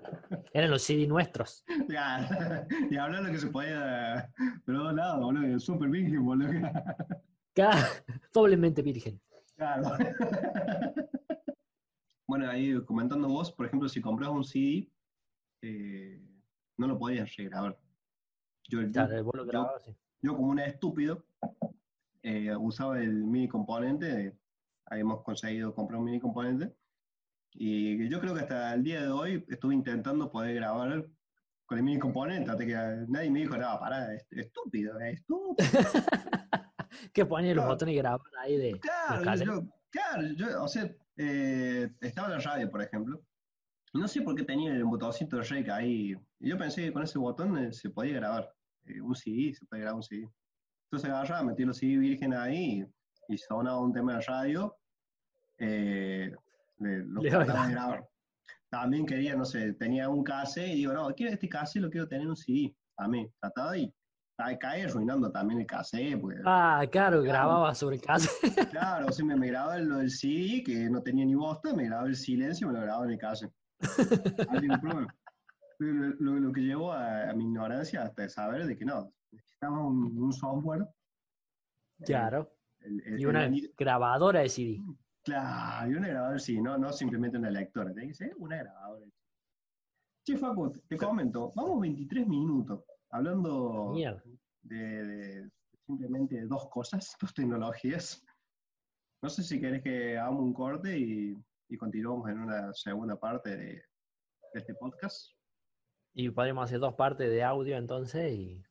eran 0.53 0.71
los 0.71 0.81
CD 0.83 1.05
nuestros. 1.07 1.63
Claro, 1.87 2.65
y 2.89 2.95
hablar 2.97 3.23
lo 3.23 3.31
que 3.31 3.37
se 3.39 3.47
podía 3.47 4.31
de 4.65 4.73
los 4.73 4.83
dos 4.83 4.93
lados, 4.93 5.19
boludo, 5.23 5.59
super 5.59 5.89
Virgen, 5.89 6.23
boludo. 6.25 6.51
Claro, 7.53 7.87
doblemente 8.33 8.81
virgen. 8.81 9.21
Claro. 9.55 9.97
Bueno, 12.27 12.49
ahí 12.49 12.83
comentando 12.85 13.27
vos, 13.29 13.51
por 13.51 13.65
ejemplo, 13.67 13.87
si 13.87 14.01
compras 14.01 14.29
un 14.29 14.43
CD, 14.43 14.89
eh, 15.61 16.21
no 16.77 16.87
lo 16.87 16.97
podías 16.97 17.33
regrabar. 17.35 17.77
Yo, 18.67 18.81
yo- 18.81 18.91
Claro, 18.91 19.23
lo 19.33 19.51
yo- 19.51 19.71
sí. 19.85 19.95
yo 20.21 20.35
como 20.35 20.47
un 20.49 20.59
estúpido, 20.59 21.23
eh, 22.23 22.55
usaba 22.55 22.99
el 22.99 23.23
mini 23.23 23.47
componente, 23.47 24.05
de- 24.05 24.37
habíamos 24.87 25.21
conseguido 25.23 25.73
comprar 25.73 25.99
un 25.99 26.05
mini 26.05 26.19
componente, 26.19 26.73
y 27.53 28.09
yo 28.09 28.19
creo 28.19 28.33
que 28.33 28.41
hasta 28.41 28.73
el 28.73 28.83
día 28.83 29.01
de 29.01 29.09
hoy 29.09 29.45
estuve 29.49 29.73
intentando 29.75 30.31
poder 30.31 30.55
grabar 30.55 31.05
con 31.65 31.77
el 31.77 31.83
mini 31.83 31.99
componente, 31.99 32.51
hasta 32.51 32.65
que 32.65 32.73
nadie 33.07 33.29
me 33.31 33.39
dijo, 33.39 33.55
no, 33.57 33.79
pará, 33.79 34.13
es- 34.13 34.27
estúpido, 34.31 34.99
es 34.99 35.19
estúpido. 35.19 35.55
Que 37.13 37.25
ponía 37.25 37.53
los 37.53 37.63
Claro. 37.63 37.73
botones 37.75 37.93
y 37.93 37.97
grababan 37.97 38.31
ahí 38.41 38.57
de. 38.57 38.79
Claro, 38.79 39.35
yo, 39.43 39.67
claro, 39.89 40.27
yo, 40.35 40.63
o 40.63 40.67
sea, 40.67 40.89
eh, 41.17 41.89
estaba 42.01 42.27
en 42.29 42.33
la 42.35 42.39
radio, 42.39 42.71
por 42.71 42.81
ejemplo. 42.81 43.21
No 43.93 44.07
sé 44.07 44.21
por 44.21 44.33
qué 44.35 44.43
tenía 44.43 44.71
el 44.73 44.83
botoncito 44.85 45.37
de 45.37 45.43
rec 45.43 45.69
ahí. 45.69 46.15
Yo 46.39 46.57
pensé 46.57 46.83
que 46.83 46.93
con 46.93 47.03
ese 47.03 47.17
botón 47.19 47.57
eh, 47.57 47.73
se 47.73 47.89
podía 47.89 48.15
grabar 48.15 48.53
eh, 48.85 49.01
un 49.01 49.15
CD, 49.15 49.53
se 49.53 49.65
podía 49.65 49.83
grabar 49.83 49.97
un 49.97 50.03
CD. 50.03 50.29
Entonces 50.85 51.09
agarraba, 51.09 51.43
metí 51.43 51.65
los 51.65 51.77
CD 51.77 51.97
virgen 51.97 52.33
ahí 52.33 52.85
y, 53.29 53.33
y 53.33 53.37
sonaba 53.37 53.79
un 53.79 53.93
tema 53.93 54.15
de 54.17 54.21
radio. 54.21 54.75
Eh, 55.57 56.31
le- 56.79 57.05
lo 57.05 57.21
Le 57.21 57.29
trataba 57.29 57.67
de 57.67 57.73
grabar. 57.73 58.07
También 58.69 59.05
quería, 59.05 59.35
no 59.35 59.45
sé, 59.45 59.73
tenía 59.73 60.09
un 60.09 60.23
cassette 60.23 60.69
y 60.69 60.75
digo, 60.75 60.93
no, 60.93 61.07
quiero 61.15 61.31
este 61.33 61.47
cassette, 61.47 61.81
lo 61.83 61.89
quiero 61.89 62.07
tener 62.07 62.23
en 62.23 62.29
un 62.29 62.35
CD. 62.35 62.75
También, 62.97 63.31
trataba 63.39 63.77
y 63.77 63.93
cae, 64.59 64.83
arruinando 64.83 65.31
también 65.31 65.61
el 65.61 65.65
cassette, 65.65 66.19
porque 66.19 66.39
Ah, 66.45 66.83
claro, 66.91 67.21
grababa 67.21 67.73
sobre 67.73 67.99
casa. 67.99 68.29
Claro, 68.71 69.07
o 69.07 69.11
sea, 69.11 69.25
me, 69.25 69.35
me 69.37 69.47
grababa 69.47 69.77
lo 69.79 69.97
del 69.97 70.11
CD, 70.11 70.61
que 70.63 70.89
no 70.89 71.01
tenía 71.01 71.25
ni 71.25 71.35
bosta, 71.35 71.73
me 71.73 71.85
grababa 71.85 72.07
el 72.09 72.15
silencio 72.17 72.67
y 72.67 72.71
me 72.71 72.77
lo 72.79 72.83
grababa 72.85 73.05
en 73.05 73.11
el. 73.11 73.19
Así 73.25 74.67
que, 74.67 74.77
problema. 74.81 75.15
Lo, 75.79 76.09
lo- 76.19 76.39
lo 76.39 76.51
que 76.51 76.61
llevó 76.61 76.91
a, 76.93 77.29
a 77.29 77.33
mi 77.33 77.43
ignorancia 77.45 78.03
hasta 78.03 78.27
saber 78.29 78.65
de 78.65 78.77
que 78.77 78.85
no, 78.85 79.13
necesitaba 79.31 79.85
un, 79.85 80.17
un 80.17 80.31
software. 80.33 80.87
Claro. 82.05 82.51
el- 82.79 83.01
el- 83.05 83.19
Y 83.19 83.23
el 83.23 83.29
una 83.29 83.43
ani- 83.43 83.71
grabadora 83.77 84.41
de 84.41 84.49
CD. 84.49 84.79
claro, 85.23 85.91
y 85.91 85.95
una 85.95 86.07
grabadora, 86.07 86.39
sí, 86.39 86.61
no, 86.61 86.77
no 86.77 86.91
simplemente 86.93 87.37
una 87.37 87.49
lectora, 87.49 87.91
tiene 87.93 88.09
que 88.09 88.13
ser 88.13 88.33
una 88.37 88.57
grabadora. 88.57 89.05
Che, 90.25 90.37
Facu, 90.37 90.71
te 90.87 90.97
comento, 90.97 91.51
vamos 91.55 91.81
23 91.81 92.27
minutos 92.27 92.83
hablando 93.11 93.91
Mierda. 93.93 94.21
de, 94.63 94.75
de 95.05 95.51
simplemente 95.85 96.41
dos 96.47 96.67
cosas, 96.69 97.15
dos 97.21 97.33
tecnologías. 97.33 98.23
No 99.21 99.29
sé 99.29 99.43
si 99.43 99.59
querés 99.59 99.81
que 99.83 100.17
hagamos 100.17 100.41
un 100.43 100.53
corte 100.53 100.97
y, 100.97 101.35
y 101.69 101.77
continuamos 101.77 102.29
en 102.29 102.39
una 102.39 102.73
segunda 102.73 103.15
parte 103.19 103.55
de, 103.55 103.65
de 103.65 103.83
este 104.59 104.73
podcast. 104.75 105.31
Y 106.17 106.29
podríamos 106.29 106.63
hacer 106.63 106.79
dos 106.79 106.93
partes 106.93 107.29
de 107.29 107.43
audio 107.43 107.75
entonces 107.75 108.31
y, 108.31 108.63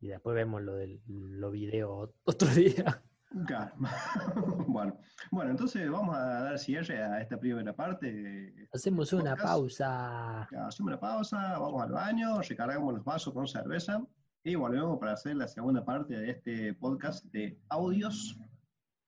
y 0.00 0.08
después 0.08 0.36
vemos 0.36 0.60
lo 0.62 0.74
del 0.74 1.00
lo 1.06 1.50
video 1.50 2.12
otro 2.24 2.48
día. 2.48 3.02
Claro. 3.46 3.72
bueno, 4.68 5.00
bueno, 5.30 5.50
entonces 5.50 5.90
vamos 5.90 6.14
a 6.14 6.20
dar 6.20 6.58
cierre 6.58 7.02
a 7.02 7.22
esta 7.22 7.40
primera 7.40 7.74
parte. 7.74 8.68
Hacemos 8.72 9.14
una 9.14 9.30
Podcast. 9.30 9.44
pausa. 9.44 10.42
Hacemos 10.42 10.80
una 10.80 11.00
pausa, 11.00 11.58
vamos 11.58 11.82
al 11.82 11.92
baño, 11.92 12.40
recargamos 12.42 12.94
los 12.94 13.04
vasos 13.04 13.32
con 13.32 13.48
cerveza 13.48 14.06
y 14.44 14.56
volvemos 14.56 14.98
para 14.98 15.14
hacer 15.14 15.36
la 15.36 15.48
segunda 15.48 15.86
parte 15.86 16.14
de 16.14 16.30
este 16.32 16.74
podcast 16.74 17.24
de 17.32 17.58
audios, 17.70 18.38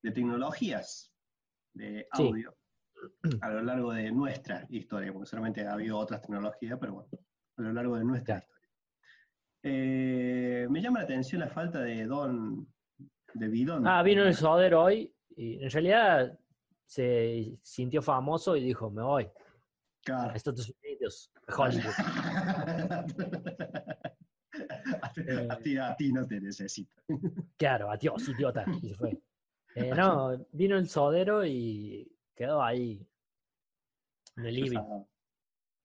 de 0.03 0.13
tecnologías 0.13 1.13
de 1.75 2.09
Sí. 2.15 2.33
a 3.41 3.51
lo 3.51 3.63
largo 3.63 3.93
de 3.93 4.11
nuestra 4.13 4.67
historia, 4.71 5.13
porque 5.13 5.27
solamente 5.27 5.67
ha 5.67 5.73
habido 5.73 5.99
otras 5.99 6.23
tecnologías, 6.23 6.79
pero 6.81 6.95
bueno, 6.95 7.09
a 7.59 7.63
lo 7.63 7.73
largo 7.73 7.97
de 7.97 8.05
nuestra 8.05 8.39
historia. 8.39 8.57
Eh, 9.63 10.67
me 10.71 10.81
llama 10.81 11.01
la 11.01 11.05
atención 11.05 11.41
la 11.41 11.49
falta 11.49 11.81
de 11.81 12.07
don, 12.07 12.67
de 13.35 13.49
bidón. 13.49 13.87
Ah, 13.87 14.03
vino 14.03 14.23
el 14.25 14.35
Soder 14.35 14.75
hoy 14.75 15.13
y 15.37 15.63
en 15.63 15.71
realidad 15.71 16.39
se 16.85 17.59
sintió 17.63 18.01
famoso 18.01 18.57
y 18.57 18.63
dijo, 18.63 18.91
me 18.91 19.03
voy 19.03 19.29
Claro. 20.05 20.31
a 20.31 20.37
Estados 20.37 20.73
Unidos, 20.85 21.33
a 21.49 21.55
Hollywood. 21.57 21.85
a, 25.51 25.59
ti, 25.59 25.77
a 25.77 25.97
ti 25.97 26.13
no 26.13 26.27
te 26.27 26.41
necesito. 26.41 27.03
Claro, 27.57 27.91
adiós, 27.91 28.29
idiota. 28.29 28.65
Y 28.83 28.89
se 28.89 28.95
fue. 28.95 29.21
Eh, 29.79 29.93
no, 29.95 30.47
vino 30.53 30.79
el 30.79 30.89
Sodero 30.89 31.45
y 31.45 32.11
quedó 32.37 32.63
ahí 32.63 33.05
en 34.37 34.47
el 34.47 34.55
living. 34.55 34.79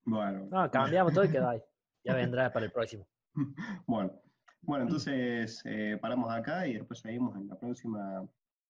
Bueno, 0.04 0.46
No, 0.50 0.70
cambiamos 0.70 1.12
todo 1.14 1.24
y 1.24 1.30
quedó 1.30 1.48
ahí. 1.48 1.62
Ya 2.04 2.14
vendrá 2.14 2.52
para 2.52 2.66
el 2.66 2.72
próximo. 2.72 3.06
bueno, 3.86 4.12
bueno, 4.60 4.84
entonces 4.84 5.62
eh, 5.64 5.98
paramos 6.00 6.30
acá 6.30 6.66
y 6.66 6.74
después 6.74 7.00
seguimos 7.00 7.34
en 7.36 7.48
la 7.48 7.58
próxima 7.58 8.28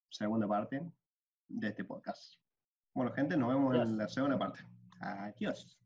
segunda 0.09 0.47
parte 0.47 0.83
de 1.49 1.69
este 1.69 1.85
podcast. 1.85 2.37
Bueno, 2.95 3.13
gente, 3.13 3.37
nos 3.37 3.49
vemos 3.49 3.75
en 3.75 3.97
la 3.97 4.09
segunda 4.09 4.39
parte. 4.39 4.61
Adiós. 5.01 5.82